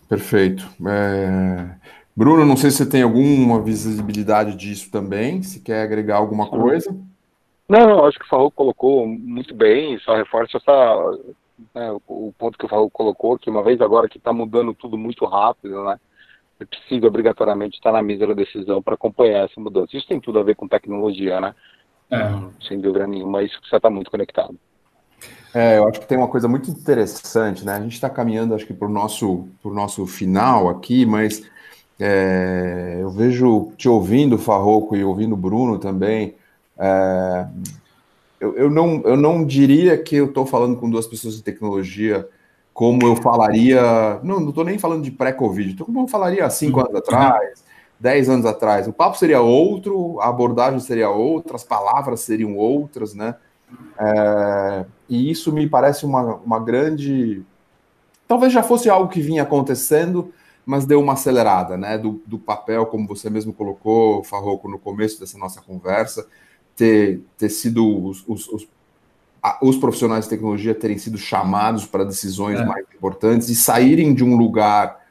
[0.08, 0.68] Perfeito.
[0.88, 1.70] É...
[2.16, 6.96] Bruno, não sei se você tem alguma visibilidade disso também, se quer agregar alguma coisa.
[7.70, 11.20] Não, acho que o Farro colocou muito bem, só reforça essa,
[11.76, 14.98] né, o ponto que o Farro colocou, que uma vez agora que está mudando tudo
[14.98, 16.00] muito rápido, né?
[16.60, 19.96] É preciso obrigatoriamente estar na mesa da decisão para acompanhar essa mudança.
[19.96, 21.54] Isso tem tudo a ver com tecnologia, né?
[22.10, 22.68] É.
[22.68, 24.58] Sem dúvida nenhuma, isso precisa estar muito conectado.
[25.54, 27.74] É, eu acho que tem uma coisa muito interessante, né?
[27.74, 31.48] A gente está caminhando, acho que, para o nosso, nosso final aqui, mas
[32.00, 36.36] é, eu vejo te ouvindo, Farroco, e ouvindo o Bruno também,
[36.80, 37.48] é,
[38.40, 42.28] eu, eu, não, eu não diria que eu estou falando com duas pessoas de tecnologia
[42.74, 43.82] como eu falaria.
[44.24, 47.64] Não, não estou nem falando de pré-Covid, como eu falaria cinco anos atrás,
[48.00, 48.88] dez anos atrás.
[48.88, 53.36] O papo seria outro, a abordagem seria outra, as palavras seriam outras, né?
[54.00, 57.44] É, e isso me parece uma, uma grande
[58.28, 60.32] talvez já fosse algo que vinha acontecendo,
[60.66, 61.98] mas deu uma acelerada, né?
[61.98, 66.28] Do, do papel, como você mesmo colocou, Farroco, no começo dessa nossa conversa,
[66.78, 68.68] ter, ter sido os, os, os,
[69.62, 72.66] os profissionais de tecnologia terem sido chamados para decisões é.
[72.66, 75.06] mais importantes e saírem de um lugar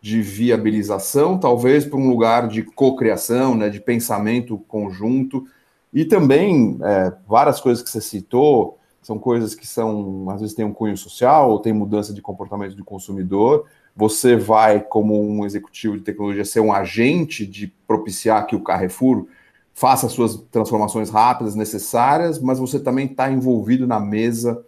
[0.00, 5.46] de viabilização, talvez para um lugar de cocriação, né, de pensamento conjunto,
[5.92, 10.64] e também é, várias coisas que você citou são coisas que são às vezes tem
[10.64, 13.66] um cunho social ou tem mudança de comportamento do consumidor.
[13.96, 19.26] Você vai, como um executivo de tecnologia, ser um agente de propiciar que o Carrefour
[19.74, 24.62] faça suas transformações rápidas necessárias, mas você também está envolvido na mesa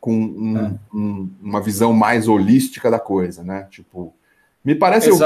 [0.00, 0.74] com um, é.
[0.94, 3.66] um, uma visão mais holística da coisa, né?
[3.70, 4.14] Tipo,
[4.64, 5.18] me parece, eu,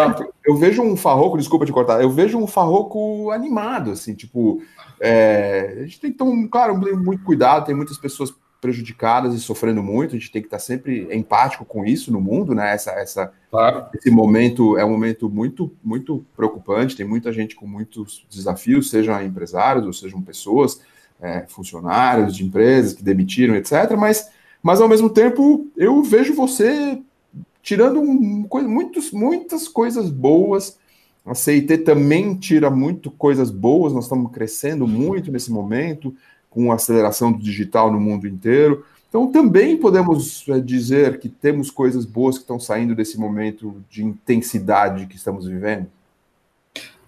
[0.46, 4.62] eu, vejo um farroco, desculpa te cortar, eu vejo um farroco animado, assim, tipo,
[5.00, 8.32] é, a gente tem que tomar, claro, muito cuidado, tem muitas pessoas
[8.62, 12.54] prejudicadas e sofrendo muito, a gente tem que estar sempre empático com isso no mundo,
[12.54, 12.72] né?
[12.72, 13.86] Essa, essa, claro.
[13.92, 19.20] Esse momento é um momento muito, muito preocupante, tem muita gente com muitos desafios, sejam
[19.20, 20.80] empresários ou sejam pessoas,
[21.20, 23.96] é, funcionários de empresas que demitiram, etc.
[23.98, 24.30] Mas,
[24.62, 27.02] mas ao mesmo tempo, eu vejo você
[27.64, 30.78] tirando um, muitos, muitas coisas boas.
[31.26, 36.14] A CIT também tira muito coisas boas, nós estamos crescendo muito nesse momento
[36.52, 38.84] com a aceleração do digital no mundo inteiro.
[39.08, 44.04] Então, também podemos é, dizer que temos coisas boas que estão saindo desse momento de
[44.04, 45.86] intensidade que estamos vivendo?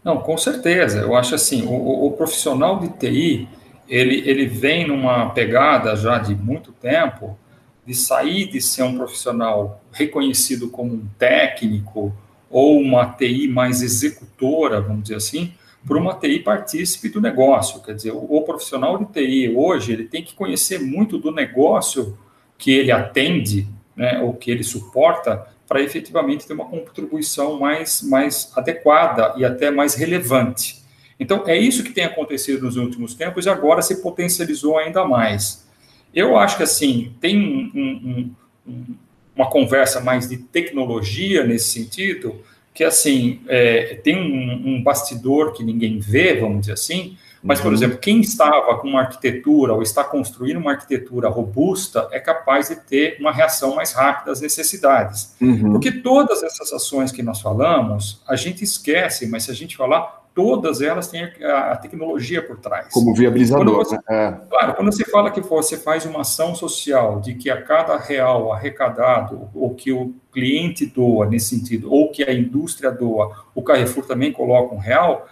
[0.03, 0.99] Não, com certeza.
[1.01, 3.49] Eu acho assim, o, o profissional de TI,
[3.89, 7.39] ele, ele vem numa pegada já de muito tempo
[7.87, 12.15] de sair de ser um profissional reconhecido como um técnico
[12.51, 15.53] ou uma TI mais executora, vamos dizer assim,
[15.87, 17.83] para uma TI partícipe do negócio.
[17.83, 22.19] Quer dizer, o, o, profissional de TI hoje ele tem que conhecer muito do negócio
[22.57, 28.53] que ele atende, né, ou que ele suporta, para efetivamente ter uma contribuição mais, mais
[28.57, 30.83] adequada e até mais relevante.
[31.19, 35.67] Então, é isso que tem acontecido nos últimos tempos e agora se potencializou ainda mais.
[36.13, 37.39] Eu acho que, assim, tem
[37.75, 38.35] um,
[38.67, 38.95] um,
[39.35, 42.41] uma conversa mais de tecnologia nesse sentido,
[42.75, 47.17] que assim é, tem um, um, bastidor que ninguém vê, vamos dizer assim.
[47.41, 47.75] Mas, por uhum.
[47.75, 52.77] exemplo, quem estava com uma arquitetura ou está construindo uma arquitetura robusta é capaz de
[52.77, 55.37] ter uma reação mais rápida às necessidades.
[55.41, 55.73] Uhum.
[55.73, 60.24] Porque todas essas ações que nós falamos, a gente esquece, mas se a gente falar,
[60.35, 62.89] todas elas têm a, tecnologia por trás.
[62.93, 63.77] Como viabilizador.
[63.77, 64.03] Você, né?
[64.11, 64.49] é.
[64.49, 68.53] Claro, quando você fala que você faz uma ação social de que a cada real
[68.53, 74.05] arrecadado, ou que o cliente doa nesse sentido, ou que a indústria doa, o Carrefour
[74.05, 75.29] também coloca um real,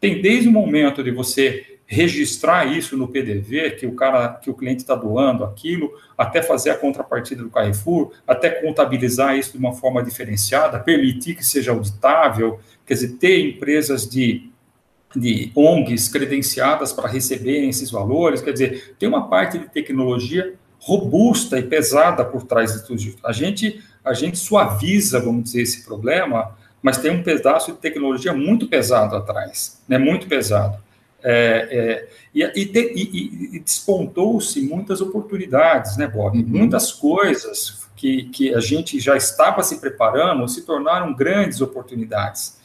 [0.00, 4.54] tem desde o momento de você registrar isso no PDV, que o cara, que o
[4.54, 9.72] cliente está doando aquilo, até fazer a contrapartida do Carrefour, até contabilizar isso de uma
[9.72, 14.48] forma diferenciada, permitir que seja auditável, quer dizer, ter empresas de,
[15.14, 21.58] de ONGs credenciadas para receberem esses valores, quer dizer, tem uma parte de tecnologia robusta
[21.58, 23.18] e pesada por trás de tudo isso.
[23.24, 28.32] A gente, a gente suaviza, vamos dizer, esse problema, mas tem um pedaço de tecnologia
[28.32, 30.78] muito pesado atrás, né, muito pesado.
[31.28, 36.38] É, é, e, e, e, e despontou-se muitas oportunidades, né, Bob?
[36.38, 36.44] Uhum.
[36.46, 42.58] Muitas coisas que, que a gente já estava se preparando se tornaram grandes oportunidades.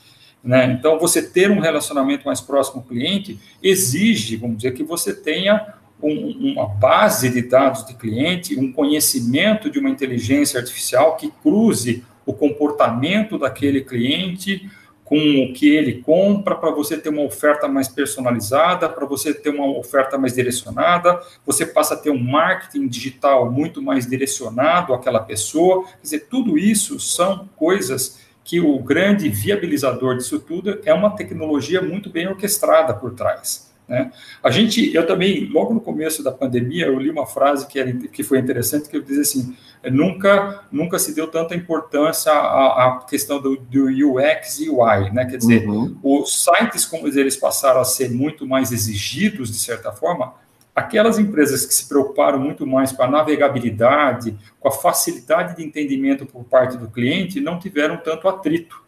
[0.43, 0.75] Né?
[0.77, 5.13] Então, você ter um relacionamento mais próximo com o cliente exige, vamos dizer, que você
[5.13, 11.31] tenha um, uma base de dados de cliente, um conhecimento de uma inteligência artificial que
[11.43, 14.69] cruze o comportamento daquele cliente
[15.11, 19.49] com o que ele compra, para você ter uma oferta mais personalizada, para você ter
[19.49, 25.19] uma oferta mais direcionada, você passa a ter um marketing digital muito mais direcionado àquela
[25.19, 25.83] pessoa.
[25.83, 31.81] Quer dizer, tudo isso são coisas que o grande viabilizador disso tudo é uma tecnologia
[31.81, 33.71] muito bem orquestrada por trás.
[33.87, 34.09] Né?
[34.41, 37.91] A gente, eu também, logo no começo da pandemia, eu li uma frase que, era,
[37.91, 39.55] que foi interessante, que eu dizia assim,
[39.91, 45.25] nunca, nunca se deu tanta importância à, à questão do, do, UX e UI, né?
[45.25, 45.97] Quer dizer, uhum.
[46.01, 50.33] os sites, como eles passaram a ser muito mais exigidos, de certa forma,
[50.75, 56.25] aquelas empresas que se preocuparam muito mais com a navegabilidade, com a facilidade de entendimento
[56.25, 58.81] por parte do cliente, não tiveram tanto atrito.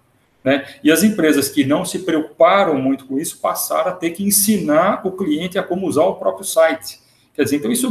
[0.44, 0.66] Né?
[0.84, 5.06] E as empresas que não se preocuparam muito com isso passaram a ter que ensinar
[5.06, 7.02] o cliente a como usar o próprio site.
[7.34, 7.90] Quer dizer, então isso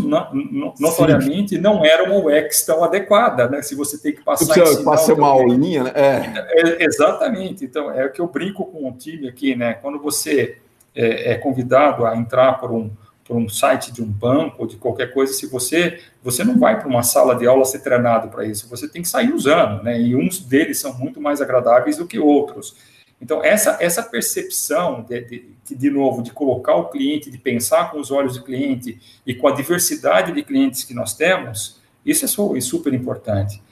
[0.79, 3.61] notoriamente não era uma UX tão adequada, né?
[3.61, 4.55] Se você tem que passar...
[4.55, 5.93] Você passa uma aulinha, né?
[5.97, 6.61] É.
[6.61, 6.85] é.
[6.85, 7.65] Exatamente.
[7.65, 9.75] Então, é o que eu brinco com o time aqui, né?
[9.75, 10.59] Quando você
[10.95, 12.89] é, é convidado a entrar por um,
[13.33, 16.79] por um site de um banco ou de qualquer coisa, se você você não vai
[16.79, 19.99] para uma sala de aula ser treinado para isso, você tem que sair usando, né?
[19.99, 22.77] E uns deles são muito mais agradáveis do que outros.
[23.21, 27.99] Então essa essa percepção de, de, de novo de colocar o cliente, de pensar com
[27.99, 32.61] os olhos do cliente e com a diversidade de clientes que nós temos, isso é
[32.61, 33.63] super importante.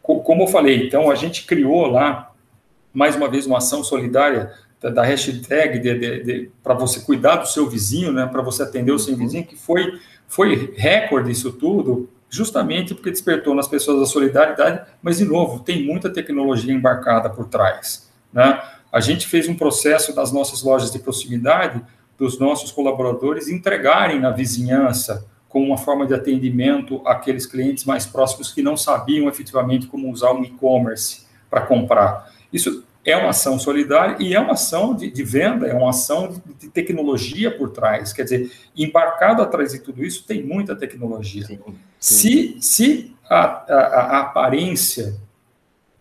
[0.00, 2.32] Como eu falei, então a gente criou lá
[2.94, 7.48] mais uma vez uma ação solidária da, hashtag de, de, de para você cuidar do
[7.48, 9.20] seu vizinho, né, para você atender o seu uhum.
[9.20, 15.18] vizinho, que foi, foi recorde isso tudo, justamente porque despertou nas pessoas a solidariedade, mas,
[15.18, 18.08] de novo, tem muita tecnologia embarcada por trás.
[18.32, 18.60] Né?
[18.92, 21.80] A gente fez um processo das nossas lojas de proximidade,
[22.18, 28.52] dos nossos colaboradores entregarem na vizinhança com uma forma de atendimento aqueles clientes mais próximos
[28.52, 32.30] que não sabiam efetivamente como usar um e-commerce para comprar.
[32.52, 36.28] Isso é uma ação solidária e é uma ação de, de venda, é uma ação
[36.28, 38.12] de, de, tecnologia por trás.
[38.12, 41.44] Quer dizer, embarcado atrás de tudo isso tem muita tecnologia.
[41.46, 41.76] Sim, sim.
[41.98, 45.16] Se, se a, a, a, aparência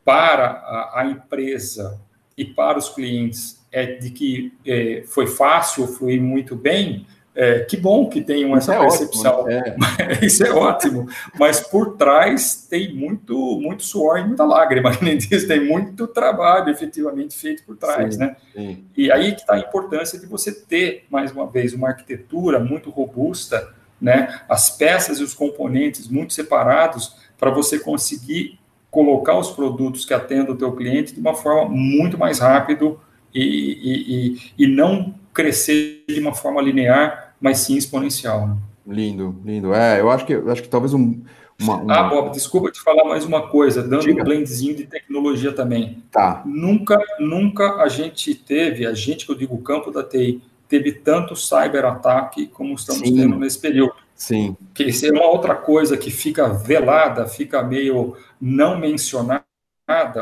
[0.03, 1.99] para a, a, empresa
[2.37, 7.05] e para os clientes é de que é, foi fácil, fluir muito bem,
[7.39, 9.41] é, que bom que tenham essa é percepção.
[9.41, 9.75] Ótimo, né?
[9.99, 10.25] é.
[10.25, 11.07] Isso é ótimo.
[11.39, 16.71] Mas por trás tem muito, muito suor e muita lágrima, nem diz, tem muito trabalho
[16.71, 18.35] efetivamente feito por trás, sim, né?
[18.55, 18.83] Sim.
[18.97, 22.89] E aí que está a importância de você ter, mais uma vez, uma arquitetura muito
[22.89, 23.71] robusta,
[24.01, 24.41] né?
[24.49, 28.57] As peças e os componentes muito separados para você conseguir
[28.89, 32.99] colocar os produtos que atendem o teu cliente de uma forma muito mais rápido
[33.31, 38.47] e, e, e, e não crescer de uma forma linear mas sim exponencial.
[38.47, 38.57] Né?
[38.87, 39.73] Lindo, lindo.
[39.73, 41.21] É, eu acho que eu acho que talvez um.
[41.59, 41.95] Uma, uma...
[41.95, 44.21] Ah, Bob, desculpa te falar mais uma coisa, dando Diga.
[44.21, 46.03] um blendzinho de tecnologia também.
[46.11, 46.43] Tá.
[46.45, 50.91] Nunca, nunca a gente teve, a gente que eu digo o campo da TI, teve
[50.91, 53.15] tanto cyberataque como estamos sim.
[53.15, 53.95] tendo nesse período.
[54.15, 54.55] Sim.
[54.73, 59.43] Que isso é uma outra coisa que fica velada, fica meio não mencionada,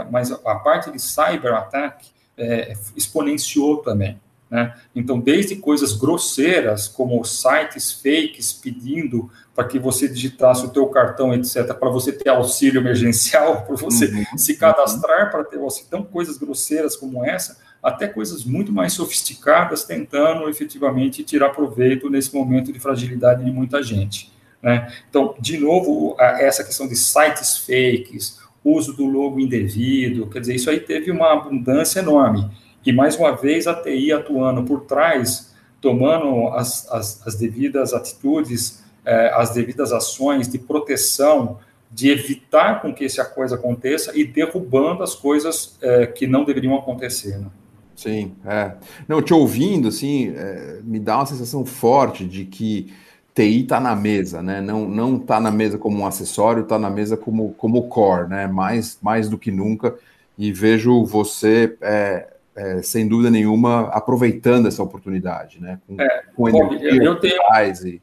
[0.10, 4.20] mas a parte de cyberataque é, exponenciou também.
[4.50, 4.74] Né?
[4.96, 11.34] Então, desde coisas grosseiras, como sites fakes pedindo para que você digitasse o teu cartão,
[11.34, 14.38] etc., para você ter auxílio emergencial, para você uhum.
[14.38, 19.84] se cadastrar para ter auxílio, então coisas grosseiras como essa, até coisas muito mais sofisticadas,
[19.84, 24.34] tentando efetivamente tirar proveito nesse momento de fragilidade de muita gente.
[24.62, 24.92] Né?
[25.08, 30.70] Então, de novo, essa questão de sites fakes, uso do logo indevido, quer dizer, isso
[30.70, 32.50] aí teve uma abundância enorme.
[32.86, 38.84] E, mais uma vez, a TI atuando por trás, tomando as, as, as devidas atitudes,
[39.06, 41.60] eh, as devidas ações de proteção,
[41.92, 46.76] de evitar com que essa coisa aconteça e derrubando as coisas eh, que não deveriam
[46.76, 47.38] acontecer.
[47.38, 47.48] Né?
[47.96, 48.74] Sim, é.
[49.08, 52.94] Não, te ouvindo, assim, é, me dá uma sensação forte de que
[53.34, 54.60] TI está na mesa, né?
[54.62, 58.48] Não não está na mesa como um acessório, está na mesa como como core, né?
[58.48, 59.96] Mais mais do que nunca.
[60.38, 65.80] E vejo você é, é, sem dúvida nenhuma, aproveitando essa oportunidade, né?
[65.86, 67.42] Com, é, com energia, eu tenho,
[67.86, 68.02] e...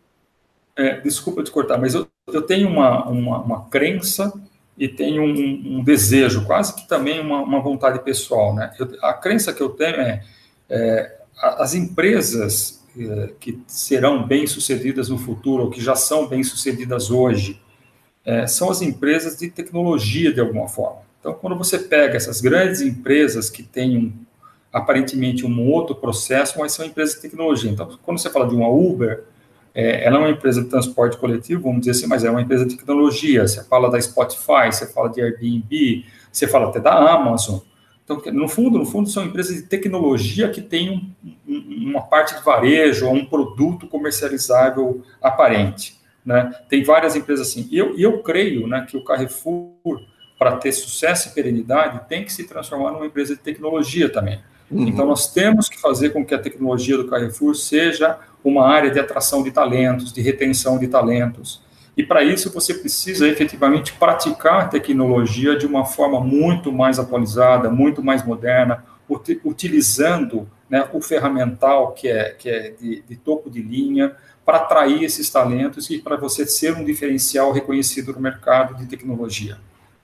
[0.77, 4.33] é, desculpa te cortar, mas eu, eu tenho uma, uma, uma crença
[4.77, 8.73] e tenho um, um, desejo, quase que também uma, uma vontade pessoal, né?
[8.79, 10.23] Eu, a crença que eu tenho é,
[10.69, 16.43] é as empresas é, que serão bem sucedidas no futuro ou que já são bem
[16.45, 17.61] sucedidas hoje
[18.25, 21.01] é, são as empresas de tecnologia de alguma forma.
[21.19, 24.13] Então, quando você pega essas grandes empresas que têm um
[24.73, 27.71] aparentemente um outro processo, mas são empresas de tecnologia.
[27.71, 29.25] Então, quando você fala de uma Uber,
[29.75, 32.65] é, ela é uma empresa de transporte coletivo, vamos dizer assim, mas é uma empresa
[32.65, 33.47] de tecnologia.
[33.47, 37.61] Você fala da Spotify, você fala de Airbnb, você fala até da Amazon.
[38.05, 42.35] Então, no fundo, no fundo, são empresas de tecnologia que têm um, um, uma parte
[42.37, 46.01] de varejo, um produto comercializável aparente.
[46.25, 46.53] Né?
[46.69, 47.69] Tem várias empresas assim.
[47.71, 50.03] E eu, eu creio né, que o Carrefour,
[50.39, 54.41] para ter sucesso e perenidade, tem que se transformar numa empresa de tecnologia também.
[54.73, 54.89] Uhum.
[54.89, 58.99] Então, nós temos que fazer com que a tecnologia do Carrefour seja uma área de
[58.99, 61.63] atração de talentos, de retenção de talentos.
[61.97, 67.71] E para isso você precisa efetivamente praticar a tecnologia de uma forma muito mais atualizada,
[67.71, 68.85] muito mais moderna,
[69.45, 75.05] utilizando né, o ferramental que é, que é de, de topo de linha para atrair
[75.05, 79.59] esses talentos e para você ser um diferencial reconhecido no mercado de tecnologia.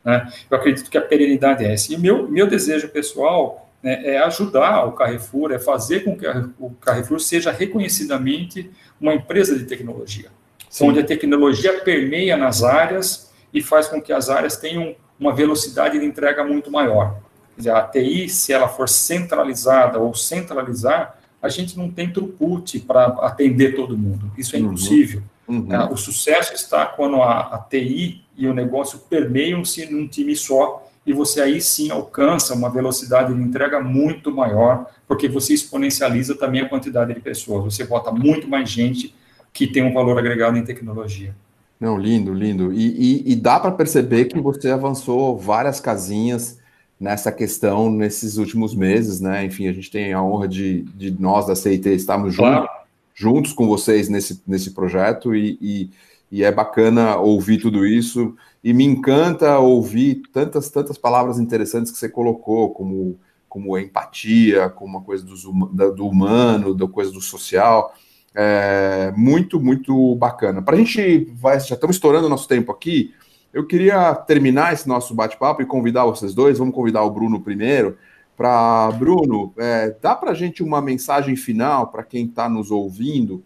[0.05, 0.31] Né?
[0.51, 1.93] Eu acredito que a perenidade é essa.
[1.93, 6.27] E meu, meu desejo pessoal né, é ajudar o Carrefour, é fazer com que
[6.59, 8.71] o Carrefour seja reconhecidamente
[9.01, 10.31] uma empresa de tecnologia,
[10.69, 10.89] Sim.
[10.89, 15.99] onde a tecnologia permeia nas áreas e faz com que as áreas tenham uma velocidade
[15.99, 17.21] de entrega muito maior.
[17.55, 22.81] Quer dizer, a TI, se ela for centralizada ou centralizar, a gente não tem throughput
[22.81, 24.31] para atender todo mundo.
[24.37, 24.67] Isso é uhum.
[24.67, 25.21] impossível.
[25.21, 25.29] Uhum.
[25.49, 25.93] Uhum.
[25.93, 31.13] o sucesso está quando a, a TI e o negócio permeiam-se num time só e
[31.15, 36.69] você aí sim alcança uma velocidade de entrega muito maior, porque você exponencializa também a
[36.69, 37.65] quantidade de pessoas.
[37.65, 39.15] Você bota muito mais gente
[39.51, 41.35] que tem um valor agregado em tecnologia.
[41.81, 42.75] Não, lindo, lindo.
[42.75, 46.59] E, e, e dá para perceber que você avançou várias casinhas
[47.01, 49.47] nessa questão nesses últimos meses, né?
[49.47, 52.67] Enfim, a gente tem a honra de, de nós da CIT estarmos claro.
[52.67, 52.77] juntos,
[53.15, 55.91] juntos com vocês nesse, nesse projeto e, e,
[56.31, 58.37] e é bacana ouvir tudo isso.
[58.63, 63.19] E me encanta ouvir tantas, tantas palavras interessantes que você colocou, como,
[63.49, 67.95] como empatia, como uma coisa do, do humano, da coisa do social.
[68.35, 70.61] É, muito, muito bacana.
[70.61, 73.13] Para a gente, vai, já estamos estourando o nosso tempo aqui,
[73.53, 77.97] eu queria terminar esse nosso bate-papo e convidar vocês dois, vamos convidar o Bruno primeiro,
[78.37, 83.43] para Bruno, é, dá para a gente uma mensagem final para quem está nos ouvindo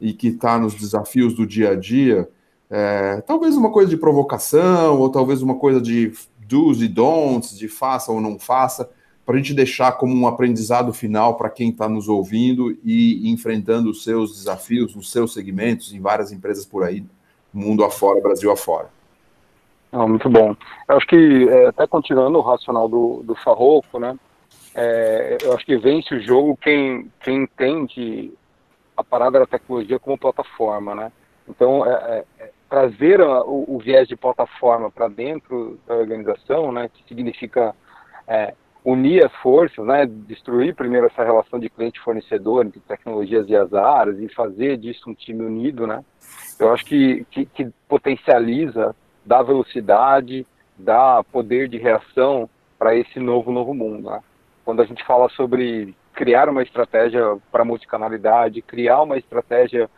[0.00, 2.28] e que está nos desafios do dia a dia,
[2.70, 6.12] é, talvez uma coisa de provocação, ou talvez uma coisa de
[6.46, 8.90] do's e don'ts, de faça ou não faça,
[9.24, 13.90] para a gente deixar como um aprendizado final para quem está nos ouvindo e enfrentando
[13.90, 17.04] os seus desafios, os seus segmentos em várias empresas por aí,
[17.52, 18.88] mundo afora, Brasil afora.
[19.90, 20.56] Ah, muito bom.
[20.88, 24.18] Eu acho que, é, até continuando o racional do, do Farroco, né,
[24.74, 28.32] é, eu acho que vence o jogo quem, quem entende
[28.96, 31.12] a parada da tecnologia como plataforma, né?
[31.48, 36.88] Então, é, é, trazer a, o, o, viés de plataforma para dentro da organização, né,
[36.92, 37.74] que significa
[38.26, 43.72] é, unir as forças, né, destruir primeiro essa relação de cliente-fornecedor entre tecnologias e as
[43.74, 46.02] áreas e fazer disso um time unido, né,
[46.58, 50.46] eu acho que, que, que potencializa, dá velocidade,
[50.78, 54.10] dá poder de reação para esse novo, novo mundo.
[54.10, 54.20] Né?
[54.64, 59.90] Quando a gente fala sobre criar uma estratégia para multicanalidade, criar uma estratégia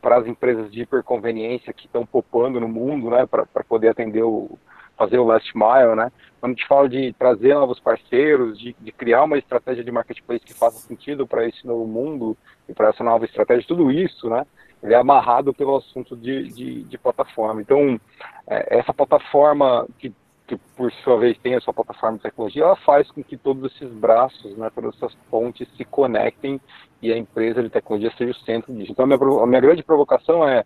[0.00, 4.58] para as empresas de hiperconveniência que estão popando no mundo, né, para poder atender o
[4.96, 6.12] fazer o last mile, né?
[6.40, 10.44] Quando a gente fala de trazer novos parceiros, de, de criar uma estratégia de marketplace
[10.44, 12.36] que faça sentido para esse novo mundo
[12.68, 14.46] e para essa nova estratégia, tudo isso, né?
[14.82, 17.60] Ele é amarrado pelo assunto de, de, de plataforma.
[17.60, 17.98] Então,
[18.46, 20.12] é, essa plataforma que
[20.58, 23.72] que por sua vez tem a sua plataforma de tecnologia, ela faz com que todos
[23.72, 26.60] esses braços, né, todas essas pontes se conectem
[27.02, 28.92] e a empresa de tecnologia seja o centro disso.
[28.92, 30.64] Então, a minha, a minha grande provocação é,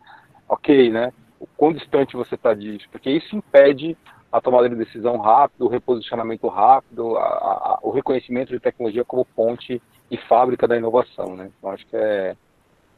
[0.48, 3.96] ok, né, o quão distante você está disso, porque isso impede
[4.30, 9.24] a tomada de decisão rápida, o reposicionamento rápido, a, a, o reconhecimento de tecnologia como
[9.24, 9.80] ponte
[10.10, 11.50] e fábrica da inovação, né.
[11.58, 12.36] Então, acho que é,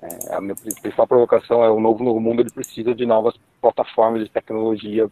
[0.03, 4.25] é, a minha principal provocação é o novo, novo mundo ele precisa de novas plataformas
[4.25, 5.11] de tecnologia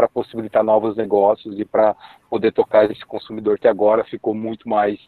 [0.00, 1.94] para possibilitar novos negócios e para
[2.30, 4.98] poder tocar esse consumidor que agora ficou muito mais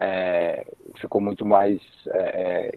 [0.00, 0.64] é,
[1.00, 2.74] ficou muito mais é, é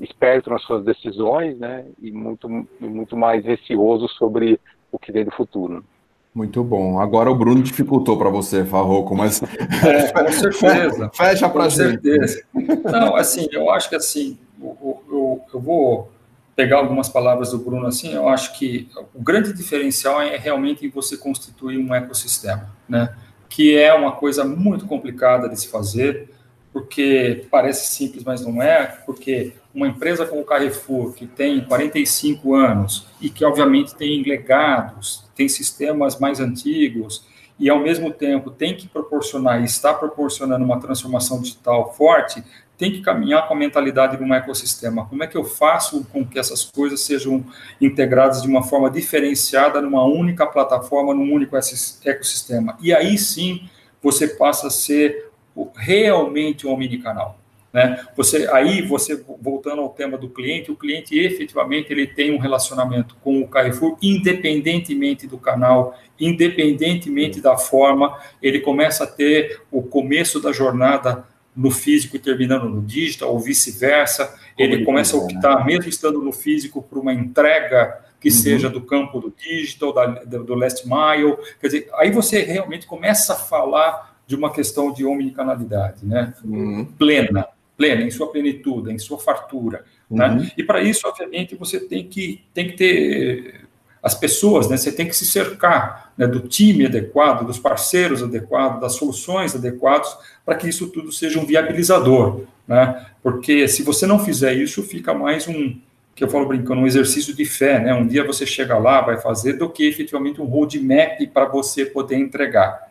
[0.00, 4.60] esperto nas suas decisões, né, e muito muito mais receoso sobre
[4.92, 5.84] o que vem do futuro.
[6.32, 7.00] Muito bom.
[7.00, 11.10] Agora o Bruno dificultou para você, Farroco, mas é, com certeza.
[11.14, 12.44] Fecha para certeza.
[12.84, 16.10] Não, assim, eu acho que assim, eu, eu, eu vou
[16.56, 21.18] pegar algumas palavras do Bruno assim, eu acho que o grande diferencial é realmente você
[21.18, 23.14] constituir um ecossistema, né?
[23.46, 26.30] Que é uma coisa muito complicada de se fazer,
[26.72, 32.54] porque parece simples, mas não é, porque uma empresa como o Carrefour, que tem 45
[32.54, 37.26] anos e que obviamente tem legados, tem sistemas mais antigos
[37.58, 42.42] e ao mesmo tempo tem que proporcionar e está proporcionando uma transformação digital forte,
[42.78, 45.06] tem que caminhar com a mentalidade de um ecossistema.
[45.06, 47.44] Como é que eu faço com que essas coisas sejam
[47.80, 52.76] integradas de uma forma diferenciada numa única plataforma, num único ecossistema?
[52.80, 53.68] E aí sim
[54.02, 55.30] você passa a ser
[55.74, 57.38] realmente um omnicanal.
[57.72, 58.06] Né?
[58.16, 63.16] Você, aí você voltando ao tema do cliente, o cliente efetivamente ele tem um relacionamento
[63.22, 70.40] com o Carrefour, independentemente do canal, independentemente da forma, ele começa a ter o começo
[70.40, 74.34] da jornada no físico e terminando no digital, ou vice-versa.
[74.58, 78.34] Ele começa a optar, mesmo estando no físico, por uma entrega que uhum.
[78.34, 81.36] seja do campo do digital, da, do last mile.
[81.60, 86.34] Quer dizer, aí você realmente começa a falar de uma questão de omnicanalidade, né?
[86.44, 86.84] Uhum.
[86.84, 87.46] Plena,
[87.76, 89.84] plena, em sua plenitude, em sua fartura.
[90.10, 90.28] Né?
[90.28, 90.34] Uhum.
[90.36, 90.50] Né?
[90.56, 93.65] E para isso, obviamente, você tem que, tem que ter
[94.06, 94.76] as pessoas, né?
[94.76, 100.16] Você tem que se cercar né, do time adequado, dos parceiros adequados, das soluções adequadas,
[100.44, 103.04] para que isso tudo seja um viabilizador, né?
[103.20, 105.76] Porque se você não fizer isso, fica mais um,
[106.14, 107.92] que eu falo brincando, um exercício de fé, né?
[107.94, 112.16] Um dia você chega lá, vai fazer, do que efetivamente um roadmap para você poder
[112.16, 112.86] entregar.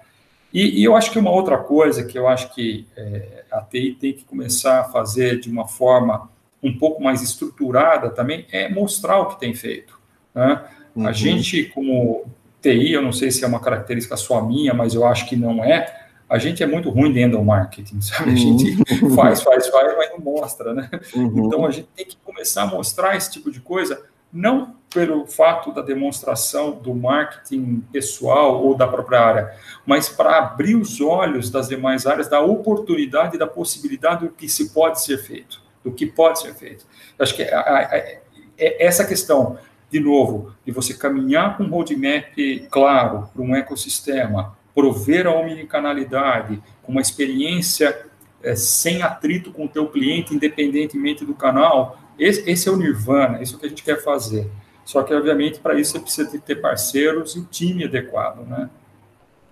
[0.54, 3.98] E, e, eu acho que uma outra coisa que eu acho que é, a TI
[3.98, 6.30] tem que começar a fazer de uma forma
[6.62, 9.98] um pouco mais estruturada também é mostrar o que tem feito.
[10.34, 10.62] Né?
[10.96, 11.08] Uhum.
[11.08, 12.26] A gente, como
[12.62, 15.64] TI, eu não sei se é uma característica só minha, mas eu acho que não
[15.64, 18.32] é, a gente é muito ruim dentro do marketing, sabe?
[18.32, 19.12] A gente uhum.
[19.16, 20.90] faz, faz, faz, mas não mostra, né?
[21.16, 21.46] Uhum.
[21.46, 25.74] Então a gente tem que começar a mostrar esse tipo de coisa, não pelo fato
[25.74, 29.54] da demonstração do marketing pessoal ou da própria área,
[29.86, 34.48] mas para abrir os olhos das demais áreas da oportunidade e da possibilidade do que
[34.48, 36.86] se pode ser feito, do que pode ser feito.
[37.20, 39.58] Eu acho que a, a, a, é essa questão,
[39.90, 42.34] de novo, de você caminhar com um roadmap
[42.70, 48.06] claro para um ecossistema, prover a omnicanalidade, com uma experiência
[48.44, 53.42] é, sem atrito com o teu cliente, independentemente do canal, esse, esse, é o nirvana,
[53.42, 54.50] isso é o que a gente quer fazer.
[54.84, 58.70] Só que, obviamente, para isso você precisa ter parceiros e o time adequado, né?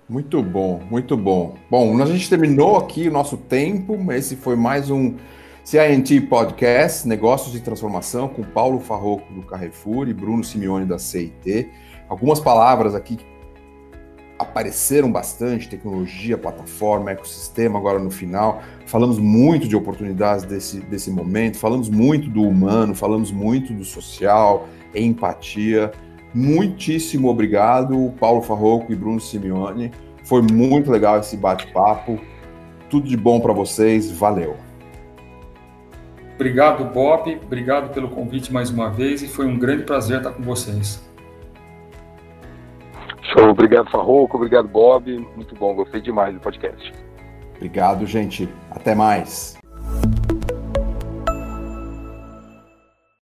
[0.08, 1.58] Muito bom, muito bom.
[1.70, 5.16] Bom, a gente terminou aqui o nosso tempo, esse foi mais um
[5.64, 11.70] CINT Podcast, Negócios de Transformação, com Paulo Farroco do Carrefour e Bruno Simeone da CIT.
[12.10, 13.26] Algumas palavras aqui que
[14.38, 18.62] apareceram bastante, tecnologia, plataforma, ecossistema, agora no final.
[18.86, 24.68] Falamos muito de oportunidades desse, desse momento, falamos muito do humano, falamos muito do social,
[24.94, 25.94] empatia.
[26.34, 29.92] Muitíssimo obrigado, Paulo Farroco e Bruno Simeone.
[30.26, 32.20] Foi muito legal esse bate-papo.
[32.90, 34.12] Tudo de bom para vocês.
[34.12, 34.73] Valeu.
[36.36, 37.40] Obrigado, Bob.
[37.44, 41.02] Obrigado pelo convite mais uma vez e foi um grande prazer estar com vocês.
[43.32, 46.94] Show, obrigado Farroco, obrigado Bob, muito bom, gostei demais do podcast.
[47.56, 48.50] Obrigado, gente.
[48.70, 49.58] Até mais.